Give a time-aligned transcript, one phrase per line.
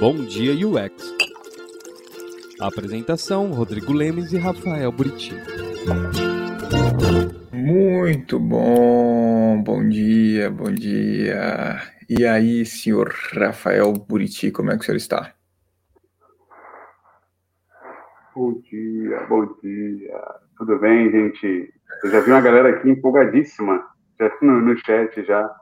[0.00, 1.14] Bom Dia UX.
[2.58, 5.34] Apresentação: Rodrigo Lemes e Rafael Buriti.
[7.52, 11.82] Muito bom, bom dia, bom dia.
[12.08, 15.34] E aí, senhor Rafael Buriti, como é que o senhor está?
[18.34, 20.18] Bom dia, bom dia.
[20.56, 21.74] Tudo bem, gente?
[22.04, 23.86] Eu já vi uma galera aqui empolgadíssima,
[24.18, 25.59] já no, no chat já.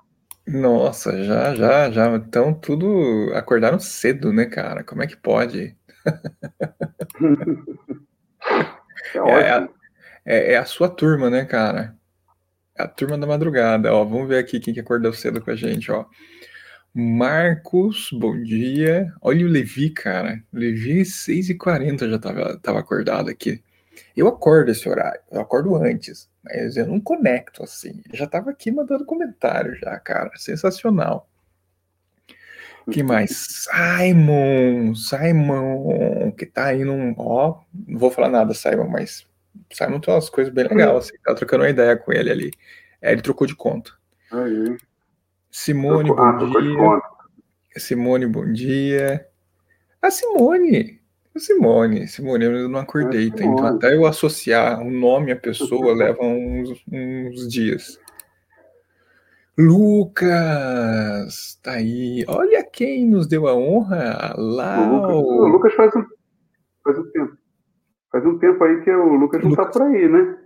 [0.48, 2.16] Nossa, já, já, já.
[2.16, 4.82] Então, tudo acordaram cedo, né, cara?
[4.82, 5.76] Como é que pode?
[9.14, 9.68] é, é, a,
[10.24, 11.94] é, é, a sua turma, né, cara?
[12.74, 13.92] É a turma da madrugada.
[13.92, 16.06] Ó, vamos ver aqui quem que acordou cedo com a gente, ó.
[16.94, 19.12] Marcos, bom dia.
[19.20, 20.42] Olha o Levi, cara.
[20.50, 23.62] Levi, 6h40 já tava, tava acordado aqui.
[24.16, 28.00] Eu acordo esse horário, eu acordo antes, mas eu não conecto assim.
[28.06, 30.30] Ele já tava aqui mandando comentário já, cara.
[30.36, 31.28] Sensacional.
[32.90, 33.66] que mais?
[33.66, 37.14] Simon, Simon, que tá aí num.
[37.18, 39.26] Ó, não vou falar nada, Simon, mas
[39.70, 42.50] Simon tem umas coisas bem legais, assim, tá trocando uma ideia com ele ali.
[43.00, 43.92] É, ele trocou de conta.
[44.32, 44.76] Aí.
[45.50, 47.00] Simone, bom dia.
[47.76, 49.26] Simone, bom dia.
[50.00, 50.97] A Simone.
[51.38, 52.06] Simone.
[52.08, 53.30] Simone, eu não acordei.
[53.30, 53.44] Tá?
[53.44, 57.98] Então, até eu associar o nome à pessoa leva uns, uns dias.
[59.58, 62.24] Lucas, tá aí.
[62.28, 64.34] Olha quem nos deu a honra.
[64.36, 64.80] Lá.
[64.80, 66.04] O Lucas, o Lucas faz, um,
[66.84, 67.36] faz um tempo.
[68.12, 69.74] Faz um tempo aí que o Lucas não tá Lucas.
[69.74, 70.36] tá por aí, né?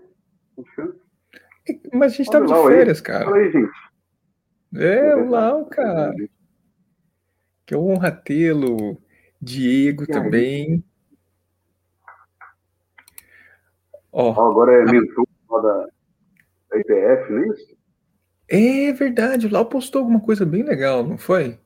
[1.92, 3.04] Mas a gente Olha tava de férias, aí.
[3.04, 3.24] cara.
[3.24, 3.70] Fala aí, gente.
[4.74, 6.14] É, o Lau, cara.
[7.66, 8.98] Que honra tê-lo.
[9.42, 10.84] Diego também.
[14.12, 15.86] Ó, oh, agora é mentor da,
[16.70, 17.76] da IPF, não é isso?
[18.48, 21.58] É verdade, o Lau postou alguma coisa bem legal, não foi?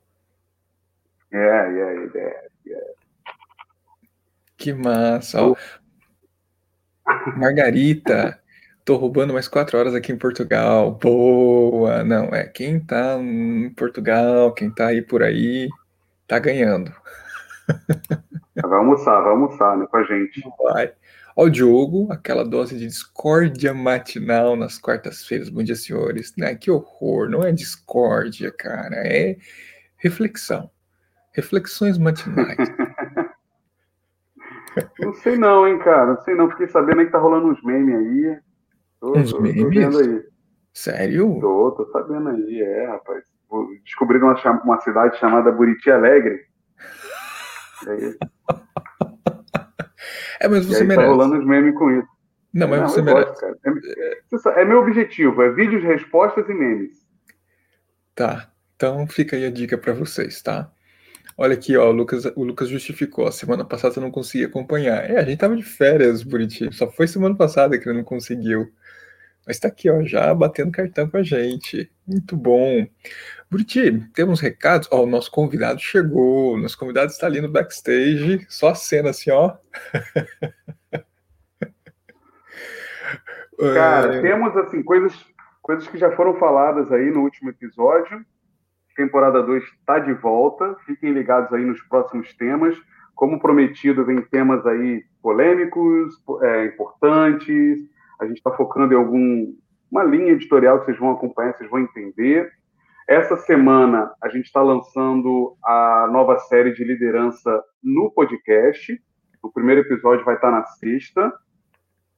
[1.33, 2.95] É, é, é, é.
[4.57, 5.43] Que massa.
[5.43, 5.57] Ó.
[7.37, 8.41] Margarita,
[8.87, 10.93] Tô roubando mais quatro horas aqui em Portugal.
[10.93, 12.05] Boa!
[12.05, 15.69] Não, é quem tá em Portugal, quem tá aí por aí,
[16.25, 16.95] tá ganhando.
[18.63, 20.43] Vai almoçar, vai almoçar, né, com a gente.
[20.63, 20.93] Vai.
[21.37, 25.51] Ó, o Diogo, aquela dose de discórdia matinal nas quartas-feiras.
[25.51, 26.35] Bom dia, senhores.
[26.37, 26.55] Né?
[26.55, 29.37] Que horror, não é discórdia, cara, é
[29.97, 30.71] reflexão.
[31.33, 32.57] Reflexões matinais.
[34.99, 36.07] não sei não, hein, cara.
[36.07, 36.51] Não sei não.
[36.51, 38.39] Fiquei sabendo aí que tá rolando uns memes aí.
[38.99, 39.93] Tô, Uns tô, memes?
[39.93, 40.25] Tô aí.
[40.73, 41.39] Sério?
[41.41, 43.23] Tô, tô sabendo aí, é, rapaz.
[43.85, 46.47] Descobriram uma, uma cidade chamada Buriti Alegre.
[47.87, 48.17] Aí...
[50.41, 51.07] é, mas você e merece.
[51.07, 52.09] Tá rolando os memes com isso.
[52.53, 53.33] Não, mas Não, você merece.
[54.31, 57.05] Gosto, é, é, meu objetivo, é vídeos, respostas e memes.
[58.15, 60.73] Tá, então fica aí a dica para vocês, tá?
[61.39, 63.27] Olha aqui, ó, o Lucas, o Lucas justificou.
[63.27, 65.11] A semana passada eu não consegui acompanhar.
[65.11, 66.73] É, a gente tava de férias, Buriti.
[66.73, 68.73] Só foi semana passada que ele não conseguiu.
[69.47, 71.91] Mas tá aqui, ó, já batendo cartão com a gente.
[72.07, 72.87] Muito bom.
[73.51, 74.89] Buriti, temos recados?
[74.91, 76.55] Ó, o nosso convidado chegou.
[76.55, 78.45] O nosso convidado está ali no backstage.
[78.49, 79.57] Só a cena assim, ó.
[83.75, 84.21] Cara, é...
[84.21, 85.15] temos assim coisas,
[85.63, 88.25] coisas que já foram faladas aí no último episódio.
[88.97, 90.77] Temporada 2 está de volta.
[90.85, 92.77] Fiquem ligados aí nos próximos temas.
[93.15, 100.33] Como prometido, vem temas aí polêmicos, é, importantes a gente está focando em alguma linha
[100.33, 102.51] editorial que vocês vão acompanhar, vocês vão entender.
[103.07, 109.01] Essa semana a gente está lançando a nova série de liderança no podcast.
[109.41, 111.33] O primeiro episódio vai estar tá na sexta.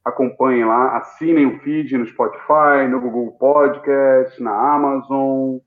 [0.03, 5.59] Acompanhem lá, assinem o feed no Spotify, no Google Podcast, na Amazon,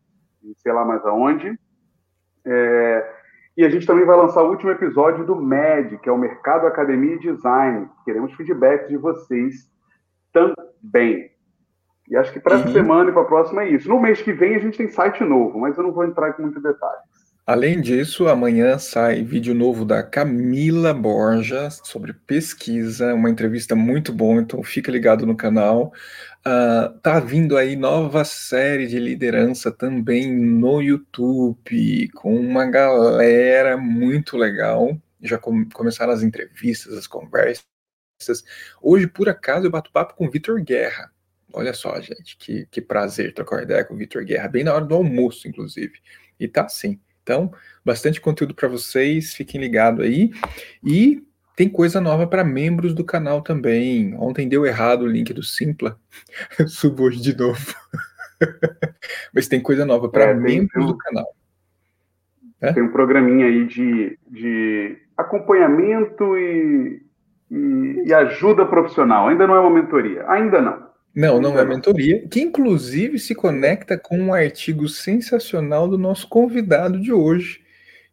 [0.57, 1.55] sei lá mais aonde.
[2.43, 3.15] É...
[3.55, 6.65] E a gente também vai lançar o último episódio do MED, que é o Mercado
[6.65, 7.87] Academia e Design.
[8.03, 9.69] Queremos feedback de vocês
[10.33, 11.30] também.
[12.09, 12.73] E acho que para essa uhum.
[12.73, 13.87] semana e para a próxima é isso.
[13.87, 16.41] No mês que vem a gente tem site novo, mas eu não vou entrar com
[16.41, 17.11] muitos detalhes.
[17.45, 24.41] Além disso, amanhã sai vídeo novo da Camila Borja sobre pesquisa, uma entrevista muito boa,
[24.41, 25.91] então fica ligado no canal.
[26.45, 34.37] Uh, tá vindo aí nova série de liderança também no YouTube, com uma galera muito
[34.37, 34.95] legal.
[35.21, 37.65] Já com, começaram as entrevistas, as conversas.
[38.81, 41.11] Hoje, por acaso, eu bato papo com o Vitor Guerra.
[41.53, 44.85] Olha só, gente, que, que prazer trocar ideia com o Vitor Guerra, bem na hora
[44.85, 45.93] do almoço, inclusive.
[46.39, 46.99] E tá assim.
[47.23, 47.53] Então,
[47.85, 50.31] bastante conteúdo para vocês, fiquem ligados aí.
[50.83, 51.23] E
[51.55, 54.15] tem coisa nova para membros do canal também.
[54.17, 55.99] Ontem deu errado o link do Simpla.
[56.67, 57.75] Subo hoje de novo.
[59.33, 61.35] Mas tem coisa nova para é, membros do canal.
[62.59, 62.73] É?
[62.73, 67.03] Tem um programinha aí de, de acompanhamento e,
[67.49, 69.27] e, e, ajuda profissional.
[69.27, 70.29] Ainda não é uma mentoria.
[70.29, 70.90] Ainda não.
[71.13, 76.99] Não, não é mentoria, que inclusive se conecta com um artigo sensacional do nosso convidado
[76.99, 77.61] de hoje,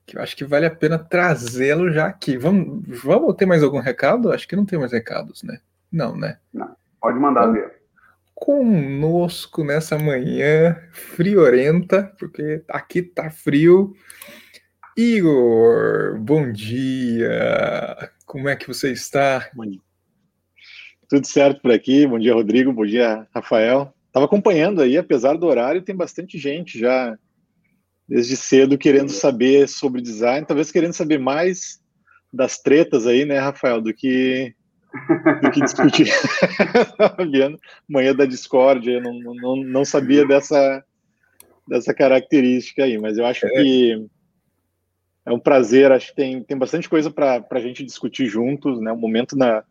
[0.04, 2.36] que eu acho que vale a pena trazê-lo já aqui.
[2.36, 4.32] Vamos, vamos ter mais algum recado?
[4.32, 5.60] Acho que não tem mais recados, né?
[5.92, 6.38] Não, né?
[6.52, 7.78] Não, pode mandar então, ver.
[8.34, 13.94] Conosco nessa manhã friorenta, porque aqui tá frio.
[14.96, 18.10] Igor, bom dia.
[18.26, 19.48] Como é que você está?
[19.54, 19.87] Bom dia.
[21.08, 22.06] Tudo certo por aqui.
[22.06, 22.70] Bom dia, Rodrigo.
[22.70, 23.94] Bom dia, Rafael.
[24.08, 27.16] Estava acompanhando aí, apesar do horário, tem bastante gente já
[28.06, 31.80] desde cedo querendo saber sobre design, talvez querendo saber mais
[32.32, 34.54] das tretas aí, né, Rafael, do que
[35.42, 36.08] do que discutir.
[37.88, 40.84] manhã da Discord, eu não, não, não sabia dessa
[41.66, 43.50] dessa característica aí, mas eu acho é.
[43.50, 44.06] que
[45.24, 48.90] é um prazer, acho que tem, tem bastante coisa para a gente discutir juntos, né?
[48.92, 49.62] O momento na,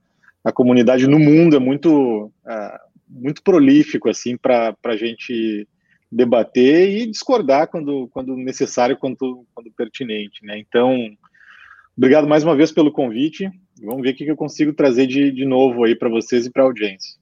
[0.47, 5.67] a comunidade no mundo é muito, uh, muito prolífico assim para a gente
[6.09, 10.45] debater e discordar quando, quando necessário, quando, quando pertinente.
[10.45, 10.57] Né?
[10.57, 10.95] Então,
[11.97, 13.51] obrigado mais uma vez pelo convite.
[13.83, 16.63] Vamos ver o que eu consigo trazer de, de novo aí para vocês e para
[16.63, 17.19] a audiência.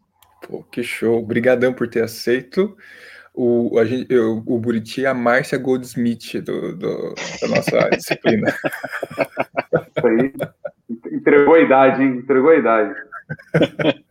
[0.47, 1.17] Pô, que show!
[1.17, 2.77] Obrigadão por ter aceito.
[3.33, 8.53] O, a gente, eu, o Buriti é a Márcia Goldsmith do, do, da nossa disciplina.
[9.97, 10.31] Isso aí.
[10.89, 12.17] Entregou a idade, hein?
[12.17, 12.95] Entregou a idade.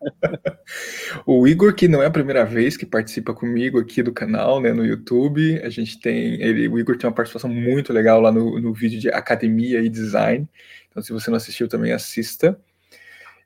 [1.27, 4.73] o Igor, que não é a primeira vez que participa comigo aqui do canal, né,
[4.73, 8.61] no YouTube, a gente tem, ele, o Igor tem uma participação muito legal lá no,
[8.61, 10.49] no vídeo de academia e design,
[10.91, 12.59] então se você não assistiu também assista,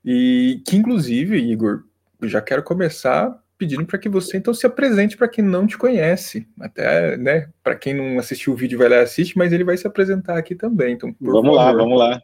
[0.04, 1.84] e que inclusive, Igor,
[2.20, 5.76] eu já quero começar pedindo para que você então se apresente para quem não te
[5.76, 9.64] conhece, até, né, para quem não assistiu o vídeo vai lá e assiste, mas ele
[9.64, 11.56] vai se apresentar aqui também, então Vamos favor.
[11.56, 12.22] lá, vamos lá.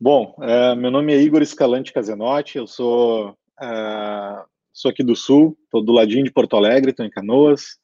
[0.00, 5.58] Bom, é, meu nome é Igor Escalante Casenotti, eu sou, é, sou aqui do Sul,
[5.64, 7.76] estou do ladinho de Porto Alegre, estou em Canoas,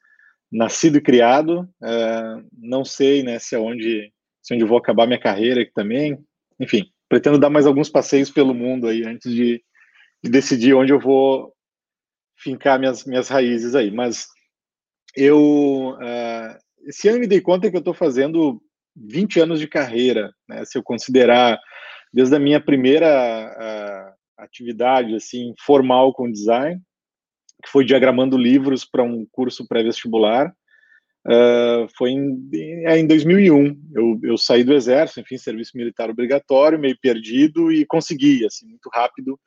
[0.51, 5.09] nascido e criado, é, não sei né, se é onde, se é onde vou acabar
[5.09, 6.17] minha carreira aqui também,
[6.61, 9.61] enfim, pretendo dar mais alguns passeios pelo mundo aí antes de,
[10.23, 11.53] de decidir onde eu vou
[12.39, 14.29] fincar minhas, minhas raízes aí, mas
[15.17, 15.97] eu,
[16.87, 18.63] esse ano me dei conta que eu estou fazendo
[18.95, 21.59] 20 anos de carreira, né, se eu considerar
[22.15, 26.81] desde a minha primeira atividade assim formal com design,
[27.63, 30.55] que foi diagramando livros para um curso pré-vestibular.
[31.27, 32.51] Uh, foi em,
[32.87, 33.81] é, em 2001.
[33.95, 38.91] Eu, eu saí do exército, enfim, serviço militar obrigatório, meio perdido e consegui, assim, muito
[38.93, 39.41] rápido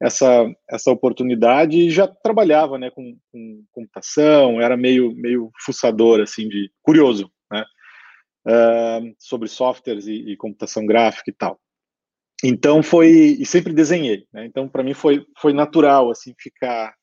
[0.00, 6.48] essa essa oportunidade e já trabalhava, né, com, com computação, era meio meio fuçador, assim,
[6.48, 7.64] de curioso, né,
[8.46, 11.58] uh, sobre softwares e, e computação gráfica e tal.
[12.46, 14.44] Então foi e sempre desenhei, né?
[14.44, 16.94] Então para mim foi foi natural assim ficar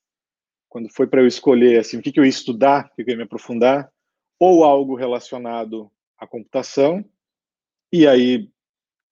[0.69, 3.09] quando foi para eu escolher assim o que, que eu ia estudar, o que, que
[3.09, 3.89] eu ia me aprofundar,
[4.39, 7.03] ou algo relacionado à computação.
[7.91, 8.51] E aí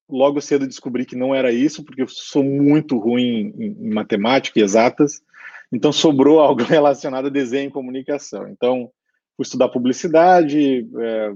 [0.08, 4.60] logo cedo descobri que não era isso, porque eu sou muito ruim em, em matemática
[4.60, 5.24] e exatas.
[5.72, 8.48] Então sobrou algo relacionado a desenho e comunicação.
[8.48, 8.92] Então
[9.40, 11.32] fui estudar publicidade, é,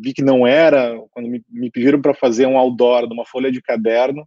[0.00, 3.50] vi que não era, quando me, me pediram para fazer um outdoor de uma folha
[3.50, 4.24] de caderno,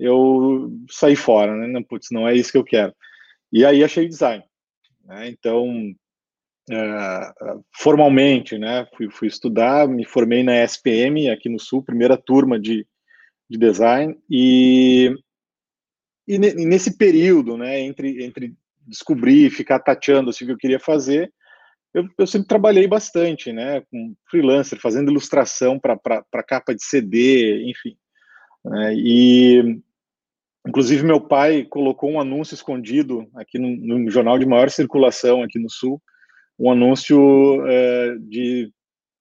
[0.00, 1.66] eu saí fora, né?
[1.66, 2.94] Não, putz, não é isso que eu quero.
[3.52, 4.42] E aí achei design.
[5.04, 5.28] Né?
[5.28, 5.94] Então,
[6.70, 7.32] é,
[7.76, 8.88] formalmente, né?
[8.96, 12.86] Fui, fui, estudar, me formei na SPM aqui no Sul, primeira turma de,
[13.50, 15.14] de design, e,
[16.26, 17.80] e, nesse período, né?
[17.80, 18.54] Entre, entre
[18.86, 21.30] descobrir, ficar tateando assim, o que eu queria fazer,
[21.94, 27.96] eu, eu sempre trabalhei bastante, né, com freelancer, fazendo ilustração para capa de CD, enfim.
[28.64, 29.80] Né, e,
[30.66, 35.58] inclusive, meu pai colocou um anúncio escondido aqui no, no jornal de maior circulação aqui
[35.58, 36.02] no Sul,
[36.58, 38.72] um anúncio é, de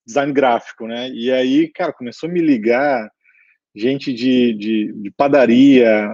[0.05, 1.09] design gráfico, né?
[1.09, 3.09] E aí, cara, começou a me ligar
[3.75, 6.13] gente de, de, de padaria,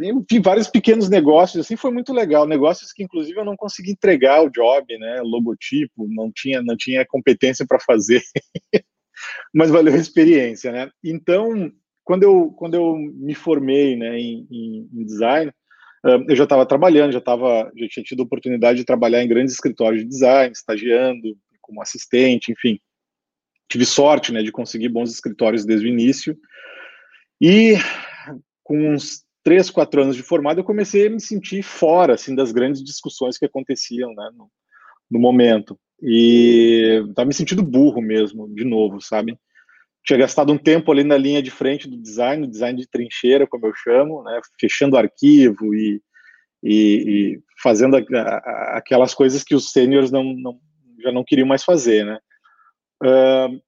[0.00, 2.46] enfim, vários pequenos negócios, assim, foi muito legal.
[2.46, 5.20] Negócios que, inclusive, eu não consegui entregar o job, né?
[5.22, 8.22] Logotipo, não tinha, não tinha competência para fazer,
[9.52, 10.90] mas valeu a experiência, né?
[11.02, 11.72] Então,
[12.04, 15.52] quando eu, quando eu me formei né, em, em design,
[16.28, 20.02] eu já estava trabalhando, já, tava, já tinha tido oportunidade de trabalhar em grandes escritórios
[20.02, 22.78] de design, estagiando como assistente, enfim.
[23.68, 26.38] Tive sorte né, de conseguir bons escritórios desde o início.
[27.40, 27.74] E
[28.62, 32.50] com uns três, quatro anos de formado, eu comecei a me sentir fora assim das
[32.50, 34.50] grandes discussões que aconteciam né, no,
[35.08, 35.78] no momento.
[36.02, 39.38] e tava me sentindo burro mesmo, de novo, sabe?
[40.04, 43.68] Tinha gastado um tempo ali na linha de frente do design, design de trincheira, como
[43.68, 44.40] eu chamo, né?
[44.60, 46.02] Fechando arquivo e,
[46.60, 50.58] e, e fazendo a, a, aquelas coisas que os sêniores não, não,
[51.00, 52.18] já não queriam mais fazer, né?
[53.00, 53.62] Uh,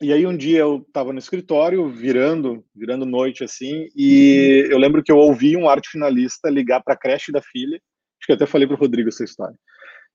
[0.00, 5.02] e aí um dia eu estava no escritório, virando, virando noite assim, e eu lembro
[5.02, 8.46] que eu ouvi um arte finalista ligar para a creche da filha, acho que até
[8.46, 9.56] falei para o Rodrigo essa história,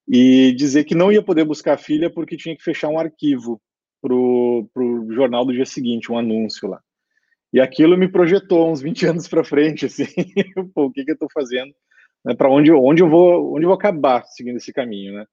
[0.07, 3.61] e dizer que não ia poder buscar a filha porque tinha que fechar um arquivo
[4.01, 6.79] para o jornal do dia seguinte, um anúncio lá.
[7.53, 10.05] E aquilo me projetou uns 20 anos para frente, assim,
[10.73, 11.73] Pô, o que, que eu estou fazendo,
[12.23, 15.25] né, para onde, onde eu vou, onde eu vou acabar seguindo esse caminho, né?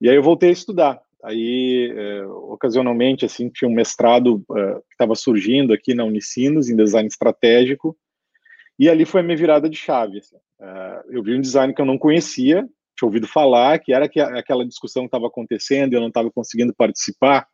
[0.00, 1.00] E aí eu voltei a estudar.
[1.24, 6.76] Aí, é, ocasionalmente, assim, tinha um mestrado é, que estava surgindo aqui na Unicinos, em
[6.76, 7.96] design estratégico,
[8.78, 10.18] e ali foi a minha virada de chave.
[10.18, 10.36] Assim.
[10.60, 14.20] É, eu vi um design que eu não conhecia, tinha ouvido falar, que era que,
[14.20, 17.46] aquela discussão estava acontecendo, eu não estava conseguindo participar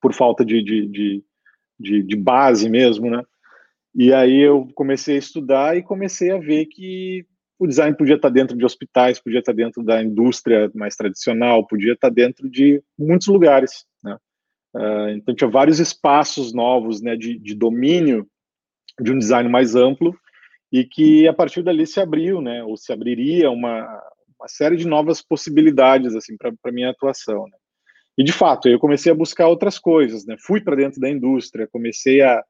[0.00, 1.24] por falta de, de, de,
[1.78, 3.22] de, de base mesmo, né?
[3.94, 7.26] E aí eu comecei a estudar e comecei a ver que
[7.62, 11.92] o design podia estar dentro de hospitais, podia estar dentro da indústria mais tradicional, podia
[11.92, 13.86] estar dentro de muitos lugares.
[14.02, 14.16] Né?
[14.74, 18.26] Uh, então tinha vários espaços novos né, de, de, domínio
[19.00, 20.12] de um design mais amplo
[20.72, 23.86] e que a partir dali se abriu, né, ou se abriria uma,
[24.40, 27.44] uma série de novas possibilidades assim para minha atuação.
[27.44, 27.56] Né?
[28.18, 30.34] E de fato eu comecei a buscar outras coisas, né?
[30.40, 32.42] Fui para dentro da indústria, comecei a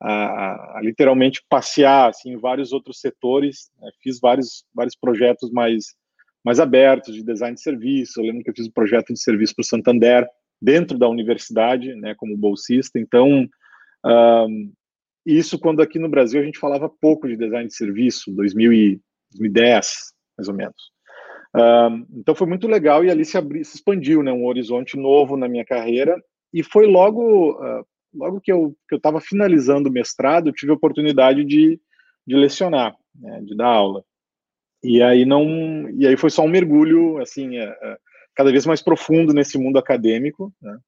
[0.00, 3.70] a, a, literalmente passear assim, em vários outros setores.
[3.80, 3.90] Né?
[4.02, 5.94] Fiz vários, vários projetos mais,
[6.44, 8.20] mais abertos de design de serviço.
[8.20, 10.26] Eu lembro que eu fiz um projeto de serviço para o Santander
[10.60, 12.98] dentro da universidade, né, como bolsista.
[12.98, 13.48] Então,
[14.04, 14.72] um,
[15.24, 19.92] isso quando aqui no Brasil a gente falava pouco de design de serviço, 2010,
[20.36, 20.90] mais ou menos.
[21.54, 25.36] Um, então foi muito legal e ali se, abri, se expandiu, né, um horizonte novo
[25.36, 26.16] na minha carreira
[26.52, 30.72] e foi logo uh, logo que eu que eu estava finalizando o mestrado, eu tive
[30.72, 31.80] a oportunidade de,
[32.26, 34.04] de lecionar, né, de dar aula.
[34.82, 37.98] E aí não, e aí foi só um mergulho assim, é, é,
[38.34, 40.78] cada vez mais profundo nesse mundo acadêmico, né?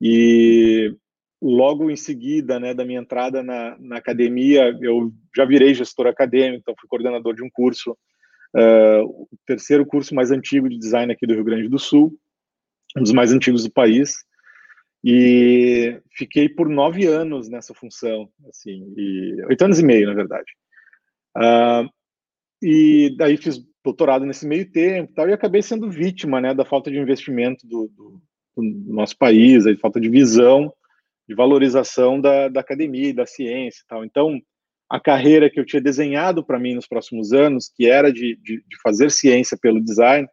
[0.00, 0.94] E
[1.40, 6.60] logo em seguida, né, da minha entrada na, na academia, eu já virei gestor acadêmico,
[6.60, 7.92] então fui coordenador de um curso,
[8.54, 12.14] uh, o terceiro curso mais antigo de design aqui do Rio Grande do Sul,
[12.96, 14.16] um dos mais antigos do país,
[15.02, 20.52] e fiquei por nove anos nessa função, assim, e, oito anos e meio, na verdade.
[21.36, 21.88] Uh,
[22.62, 26.90] e daí fiz doutorado nesse meio tempo tal, e acabei sendo vítima né, da falta
[26.90, 28.22] de investimento do, do,
[28.56, 30.72] do nosso país, da falta de visão,
[31.26, 34.04] de valorização da, da academia e da ciência tal.
[34.04, 34.38] Então,
[34.90, 38.56] a carreira que eu tinha desenhado para mim nos próximos anos, que era de, de,
[38.56, 40.28] de fazer ciência pelo design,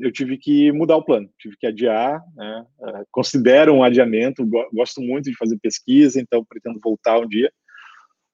[0.00, 2.66] eu tive que mudar o plano, tive que adiar, né?
[2.78, 7.52] Uh, considero um adiamento, gosto muito de fazer pesquisa, então pretendo voltar um dia,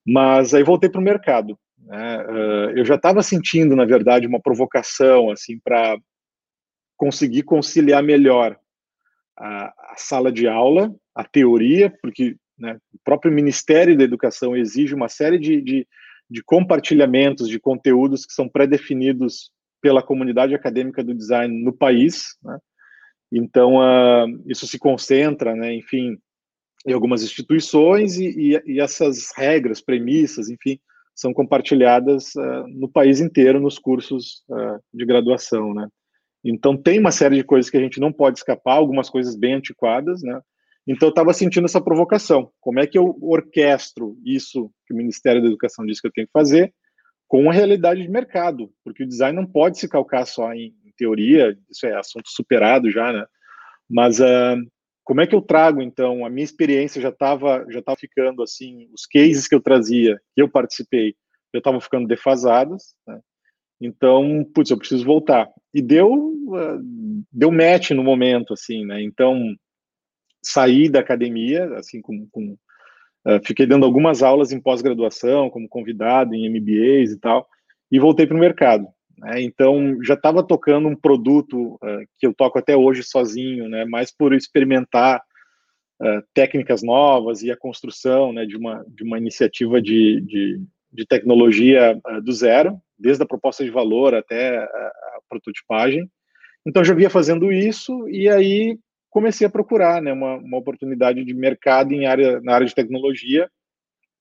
[0.06, 1.58] mas aí voltei para o mercado.
[1.78, 2.24] Né?
[2.26, 5.98] Uh, eu já estava sentindo, na verdade, uma provocação assim para
[6.96, 8.58] conseguir conciliar melhor
[9.36, 14.94] a, a, sala de aula, a teoria, porque né, o próprio Ministério da Educação exige
[14.94, 15.86] uma série de, de,
[16.30, 22.36] de compartilhamentos de conteúdos que são pré-definidos pela comunidade acadêmica do design no país.
[22.42, 22.58] Né?
[23.32, 26.16] Então, uh, isso se concentra, né, enfim,
[26.86, 30.78] em algumas instituições e, e, e, essas regras, premissas, enfim,
[31.14, 35.88] são compartilhadas uh, no país inteiro nos cursos uh, de graduação, né?
[36.44, 39.54] Então, tem uma série de coisas que a gente não pode escapar, algumas coisas bem
[39.54, 40.40] antiquadas, né?
[40.86, 42.52] Então, eu estava sentindo essa provocação.
[42.60, 46.28] Como é que eu orquestro isso que o Ministério da Educação diz que eu tenho
[46.28, 46.72] que fazer
[47.28, 50.92] com a realidade de mercado, porque o design não pode se calcar só em, em
[50.96, 53.26] teoria, isso é assunto superado já, né?
[53.88, 54.56] Mas uh,
[55.04, 58.88] como é que eu trago então a minha experiência já estava já estava ficando assim,
[58.92, 61.14] os cases que eu trazia, que eu participei,
[61.52, 63.20] já estavam ficando defasados, né?
[63.78, 65.50] Então, putz, eu preciso voltar.
[65.74, 69.02] E deu uh, deu match no momento assim, né?
[69.02, 69.54] Então,
[70.42, 72.56] saí da academia assim com, com
[73.26, 77.48] Uh, fiquei dando algumas aulas em pós-graduação, como convidado em MBAs e tal,
[77.90, 78.86] e voltei para o mercado.
[79.18, 79.42] Né?
[79.42, 83.84] Então, já estava tocando um produto uh, que eu toco até hoje sozinho, né?
[83.84, 85.20] mais por experimentar
[86.00, 91.04] uh, técnicas novas e a construção né, de, uma, de uma iniciativa de, de, de
[91.04, 96.08] tecnologia do zero, desde a proposta de valor até a, a prototipagem.
[96.64, 98.78] Então, já via fazendo isso, e aí
[99.10, 103.50] comecei a procurar né, uma, uma oportunidade de mercado em área, na área de tecnologia,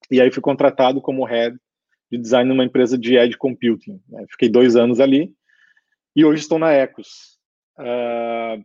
[0.10, 1.58] e aí fui contratado como head
[2.12, 4.00] de design numa empresa de edge computing.
[4.08, 4.26] Né?
[4.30, 5.34] Fiquei dois anos ali,
[6.16, 7.38] e hoje estou na Ecos.
[7.78, 8.64] Uh,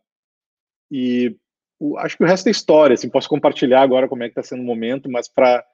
[0.90, 1.36] e
[1.78, 2.94] o, acho que o resto é história.
[2.94, 5.64] Assim, posso compartilhar agora como é que está sendo o momento, mas para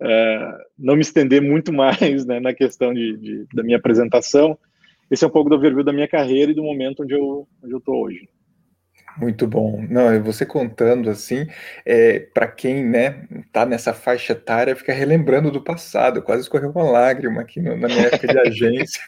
[0.00, 4.58] é, não me estender muito mais né, na questão de, de, da minha apresentação,
[5.10, 8.02] esse é um pouco do overview da minha carreira e do momento onde eu estou
[8.02, 8.28] hoje.
[9.18, 9.84] Muito bom.
[9.88, 11.46] Não, você contando assim,
[11.84, 16.22] é, para quem né, tá nessa faixa etária, fica relembrando do passado.
[16.22, 19.02] Quase escorreu uma lágrima aqui no, na minha época de agência.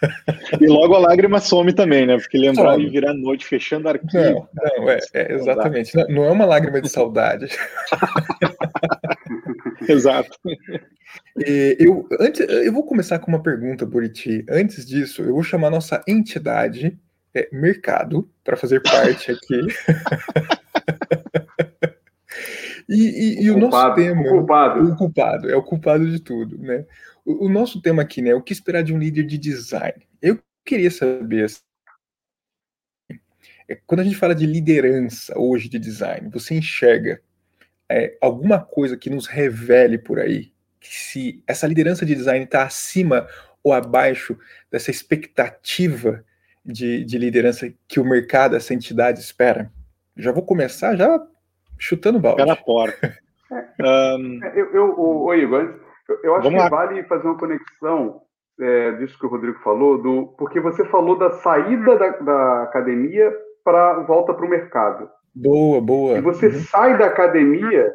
[0.60, 2.16] e logo a lágrima some também, né?
[2.16, 4.48] Porque lembrar e virar noite fechando arquivo.
[4.54, 5.96] Não, não é, é exatamente.
[5.96, 7.46] Não, não, é uma lágrima de saudade.
[9.88, 10.38] Exato.
[11.36, 14.44] E eu, antes, eu vou começar com uma pergunta, Buriti.
[14.48, 16.96] Antes disso, eu vou chamar nossa entidade
[17.34, 19.60] é, mercado para fazer parte aqui.
[22.88, 24.22] e, e, e o, o nosso tema.
[24.22, 24.84] O culpado.
[24.84, 26.84] O culpado, é o culpado de tudo, né?
[27.24, 28.34] O, o, nosso tema aqui, né?
[28.34, 30.06] O que esperar de um líder de design?
[30.20, 31.44] Eu queria saber.
[31.44, 31.60] Assim,
[33.68, 37.22] é, quando a gente fala de liderança hoje de design, você enxerga
[37.88, 42.64] é, alguma coisa que nos revele por aí que se essa liderança de design está
[42.64, 43.26] acima
[43.62, 44.36] ou abaixo
[44.70, 46.24] dessa expectativa
[46.64, 49.70] de, de liderança que o mercado, essa entidade espera?
[50.16, 51.20] Já vou começar já
[51.78, 52.44] chutando balde.
[52.44, 53.16] Na porta.
[53.80, 54.40] um...
[54.54, 55.80] eu, eu, o, Igor,
[56.22, 56.68] eu, acho que lá.
[56.68, 58.22] vale fazer uma conexão
[58.60, 63.32] é, disso que o Rodrigo falou, do, porque você falou da saída da, da academia
[63.64, 65.10] para volta para o mercado.
[65.34, 66.18] Boa, boa.
[66.18, 66.60] E você uhum.
[66.60, 67.92] sai da academia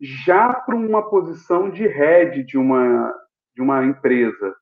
[0.00, 3.12] já para uma posição de head de uma,
[3.54, 4.54] de uma empresa.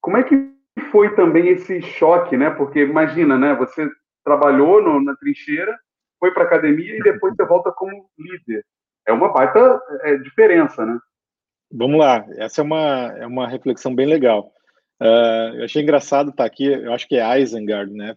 [0.00, 2.50] Como é que foi também esse choque, né?
[2.50, 3.54] Porque imagina, né?
[3.56, 3.88] Você
[4.24, 5.76] trabalhou no, na trincheira,
[6.18, 8.64] foi para academia e depois você volta como líder.
[9.06, 10.98] É uma baita é, diferença, né?
[11.70, 14.52] Vamos lá, essa é uma, é uma reflexão bem legal.
[15.00, 18.14] Uh, eu achei engraçado estar aqui, eu acho que é Isengard, né?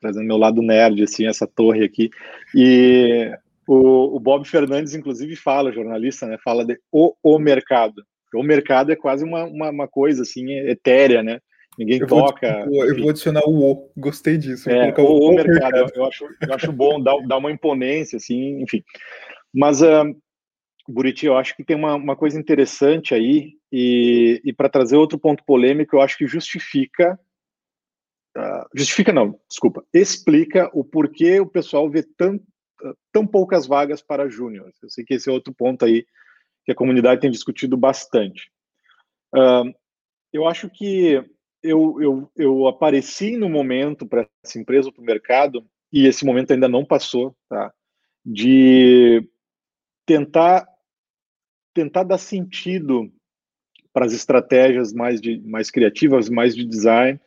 [0.00, 2.10] Trazendo meu lado nerd, assim, essa torre aqui.
[2.54, 3.32] E
[3.66, 6.38] o, o Bob Fernandes, inclusive, fala, jornalista, né?
[6.42, 8.02] Fala de o, o mercado.
[8.34, 11.40] O mercado é quase uma, uma, uma coisa, assim, etérea, né?
[11.78, 12.64] Ninguém eu toca.
[12.66, 14.70] Vou, eu vou adicionar o O, gostei disso.
[14.70, 15.92] É, o, o, o mercado, mercado.
[15.94, 18.82] Eu, acho, eu acho bom, dar, dar uma imponência, assim, enfim.
[19.52, 20.16] Mas, uh,
[20.88, 25.18] Buriti, eu acho que tem uma, uma coisa interessante aí, e, e para trazer outro
[25.18, 27.18] ponto polêmico, eu acho que justifica.
[28.36, 32.40] Uh, justifica não, desculpa, explica o porquê o pessoal vê tão,
[33.12, 34.70] tão poucas vagas para júnior.
[34.82, 36.06] Eu sei que esse é outro ponto aí
[36.64, 38.50] que a comunidade tem discutido bastante.
[39.34, 39.72] Uh,
[40.32, 41.24] eu acho que
[41.62, 46.52] eu, eu, eu apareci no momento para essa empresa, para o mercado, e esse momento
[46.52, 47.72] ainda não passou, tá?
[48.24, 49.26] De
[50.06, 50.66] tentar
[51.72, 53.12] tentar dar sentido
[53.92, 57.18] para as estratégias mais de mais criativas, mais de design,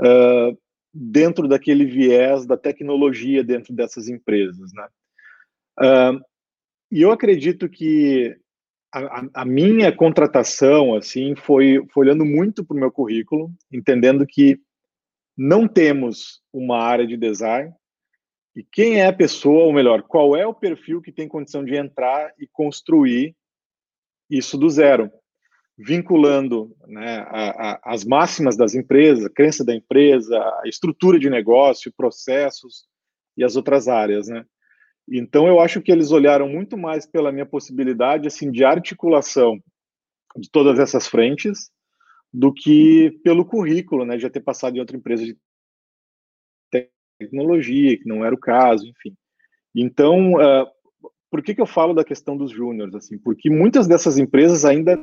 [0.00, 0.58] uh,
[0.92, 4.88] dentro daquele viés da tecnologia dentro dessas empresas, né?
[5.80, 6.20] Uh,
[6.90, 8.36] e eu acredito que
[8.92, 14.60] a, a, minha contratação assim foi, foi olhando muito para o meu currículo, entendendo que
[15.36, 17.72] não temos uma área de design
[18.54, 21.74] e quem é a pessoa, ou melhor, qual é o perfil que tem condição de
[21.74, 23.34] entrar e construir
[24.28, 25.10] isso do zero,
[25.76, 31.30] vinculando né, a, a, as máximas das empresas, a crença da empresa, a estrutura de
[31.30, 32.86] negócio, processos
[33.36, 34.44] e as outras áreas, né?
[35.08, 39.60] Então, eu acho que eles olharam muito mais pela minha possibilidade assim de articulação
[40.36, 41.70] de todas essas frentes
[42.32, 45.36] do que pelo currículo, né, já ter passado em outra empresa de
[47.18, 49.14] tecnologia, que não era o caso, enfim.
[49.74, 50.66] Então, uh,
[51.30, 52.94] por que, que eu falo da questão dos júniores?
[52.94, 54.98] Assim, porque muitas dessas empresas ainda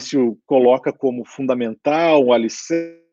[0.00, 3.07] se coloca como fundamental, um alicerce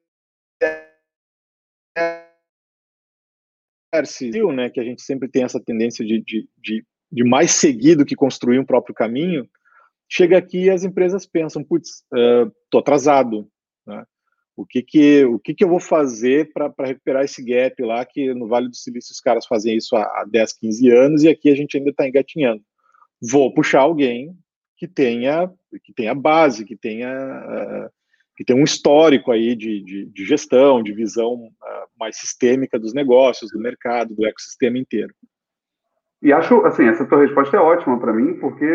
[4.54, 8.06] né, que a gente sempre tem essa tendência de, de, de, de mais seguir do
[8.06, 9.48] que construir um próprio caminho,
[10.10, 13.48] chega aqui e as empresas pensam, putz, estou uh, atrasado,
[13.86, 14.06] né?
[14.58, 18.34] O que que, o que que eu vou fazer para recuperar esse gap lá, que
[18.34, 21.50] no Vale do Silício os caras fazem isso há, há 10, 15 anos e aqui
[21.50, 22.64] a gente ainda está engatinhando.
[23.22, 24.34] Vou puxar alguém
[24.78, 25.52] que tenha,
[25.84, 27.90] que tenha base, que tenha uh,
[28.38, 31.50] que um histórico aí de, de, de gestão, de visão
[32.00, 35.14] mais sistêmica dos negócios, do mercado, do ecossistema inteiro.
[36.22, 38.66] E acho, assim, essa tua resposta é ótima para mim, porque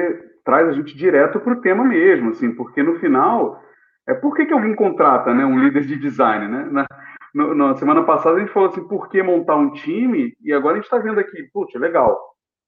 [0.44, 3.60] traz a gente direto para o tema mesmo, assim, porque no final,
[4.06, 6.68] é por que, que alguém contrata né, um líder de design, né?
[6.70, 6.86] Na,
[7.34, 10.34] no, na semana passada a gente falou assim, por que montar um time?
[10.42, 12.18] E agora a gente está vendo aqui, putz, legal.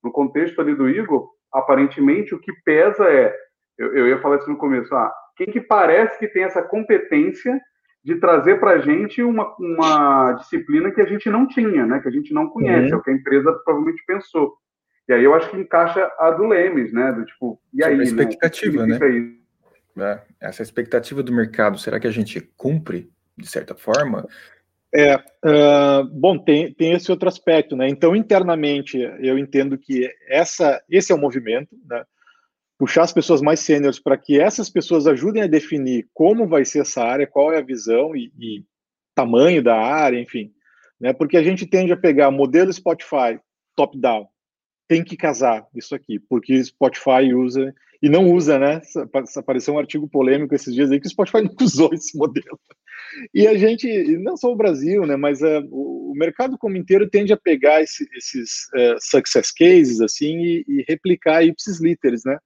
[0.03, 3.35] No contexto ali do Igor, aparentemente o que pesa é,
[3.79, 7.61] eu, eu ia falar isso no começo, ah, quem que parece que tem essa competência
[8.05, 12.01] de trazer para a gente uma, uma disciplina que a gente não tinha, né?
[12.01, 12.95] Que a gente não conhece, uhum.
[12.95, 14.57] é o que a empresa provavelmente pensou.
[15.09, 17.13] E aí eu acho que encaixa a do Lemes, né?
[17.13, 17.95] Do tipo, e aí?
[17.95, 18.05] A né?
[18.05, 18.99] expectativa, né?
[19.95, 20.23] né?
[20.41, 24.27] Essa expectativa do mercado, será que a gente cumpre de certa forma?
[24.95, 27.89] É, uh, bom, tem, tem esse outro aspecto, né?
[27.89, 32.05] Então, internamente, eu entendo que essa, esse é o movimento, né?
[32.83, 36.81] Puxar as pessoas mais sêniores para que essas pessoas ajudem a definir como vai ser
[36.81, 38.65] essa área, qual é a visão e, e
[39.15, 40.53] tamanho da área, enfim.
[41.01, 41.13] Né?
[41.13, 43.39] Porque a gente tende a pegar modelo Spotify
[43.77, 44.27] top-down,
[44.89, 48.83] tem que casar isso aqui, porque Spotify usa e não usa, né?
[49.37, 52.59] Apareceu um artigo polêmico esses dias aí que o Spotify não usou esse modelo.
[53.33, 53.87] E a gente,
[54.19, 55.15] não só o Brasil, né?
[55.15, 60.37] Mas uh, o mercado como inteiro tende a pegar esse, esses uh, success cases assim
[60.37, 62.37] e, e replicar ipsis literis, né?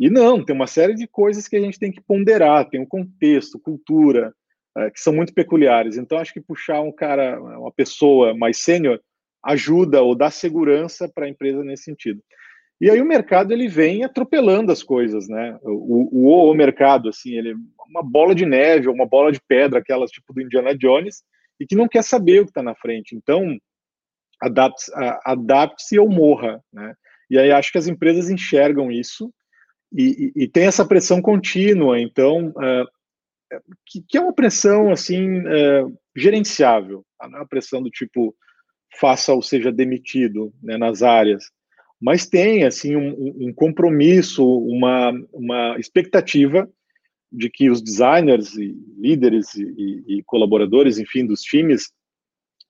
[0.00, 2.86] E não, tem uma série de coisas que a gente tem que ponderar, tem um
[2.86, 4.34] contexto, cultura,
[4.78, 5.98] uh, que são muito peculiares.
[5.98, 8.98] Então, acho que puxar um cara, uma pessoa mais sênior,
[9.44, 12.22] ajuda ou dá segurança para a empresa nesse sentido.
[12.80, 15.58] E aí o mercado ele vem atropelando as coisas, né?
[15.62, 17.54] O, o, o mercado, assim, ele é
[17.90, 21.22] uma bola de neve ou uma bola de pedra, aquelas tipo do Indiana Jones,
[21.60, 23.14] e que não quer saber o que está na frente.
[23.14, 23.54] Então,
[24.40, 24.90] adapte-se
[25.26, 26.94] adapte ou morra, né?
[27.28, 29.30] E aí acho que as empresas enxergam isso
[29.92, 35.98] e, e, tem essa pressão contínua, então, uh, que, que, é uma pressão, assim, uh,
[36.16, 38.34] gerenciável, não é uma pressão do tipo,
[38.98, 41.44] faça ou seja demitido né, nas áreas,
[42.00, 46.68] mas tem assim um, um, compromisso, uma, uma expectativa
[47.30, 51.92] de que os designers e líderes e, e, colaboradores, enfim, dos times,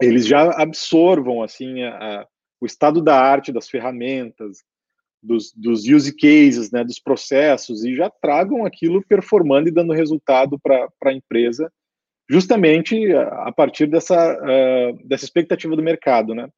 [0.02, 2.26] eles já absorvam assim a, a,
[2.60, 4.64] o estado da arte das ferramentas,
[5.22, 10.58] dos, dos use cases, né, dos processos e já tragam aquilo performando e dando resultado
[10.58, 11.70] para a empresa
[12.30, 16.48] justamente a partir dessa, uh, dessa expectativa do mercado, né?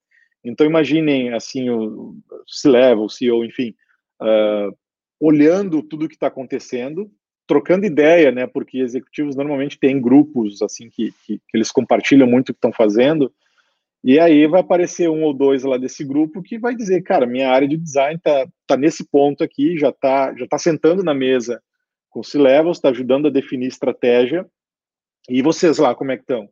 [0.44, 2.14] Então imaginem assim o
[2.46, 3.74] C-level, o CEO, enfim,
[4.20, 4.76] uh,
[5.18, 7.10] olhando tudo o que está acontecendo,
[7.46, 8.46] trocando ideia, né?
[8.46, 12.72] Porque executivos normalmente têm grupos assim que, que, que eles compartilham muito o que estão
[12.72, 13.32] fazendo,
[14.04, 17.50] e aí vai aparecer um ou dois lá desse grupo que vai dizer, cara, minha
[17.50, 21.62] área de design tá, tá nesse ponto aqui, já tá já tá sentando na mesa
[22.10, 24.46] com o C-levels, está ajudando a definir estratégia
[25.28, 26.48] e vocês lá, como é que estão?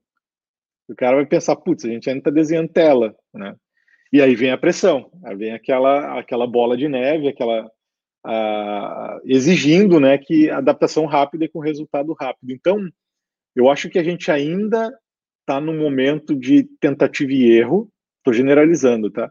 [0.89, 3.55] O cara vai pensar, putz, a gente ainda está desenhando tela, né?
[4.13, 7.71] E aí vem a pressão, aí vem aquela, aquela bola de neve, aquela
[9.25, 12.53] exigindo, né, que adaptação rápida e com resultado rápido.
[12.53, 12.79] Então,
[13.57, 14.93] eu acho que a gente ainda
[15.51, 17.91] está num momento de tentativa e erro.
[18.19, 19.31] Estou generalizando, tá?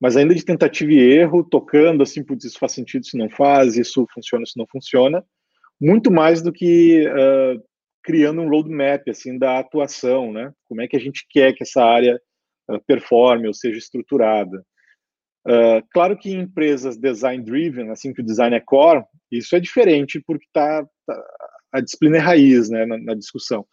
[0.00, 3.76] Mas ainda de tentativa e erro, tocando assim, putz, isso faz sentido, isso não faz,
[3.76, 5.24] isso funciona, isso não funciona.
[5.80, 7.62] Muito mais do que uh,
[8.02, 10.52] criando um roadmap assim da atuação, né?
[10.64, 12.20] Como é que a gente quer que essa área
[12.68, 14.64] uh, performe ou seja estruturada?
[15.46, 19.60] Uh, claro que em empresas design driven, assim que o design é core, isso é
[19.60, 21.24] diferente porque tá, tá
[21.72, 23.64] a disciplina é raiz, né, na, na discussão.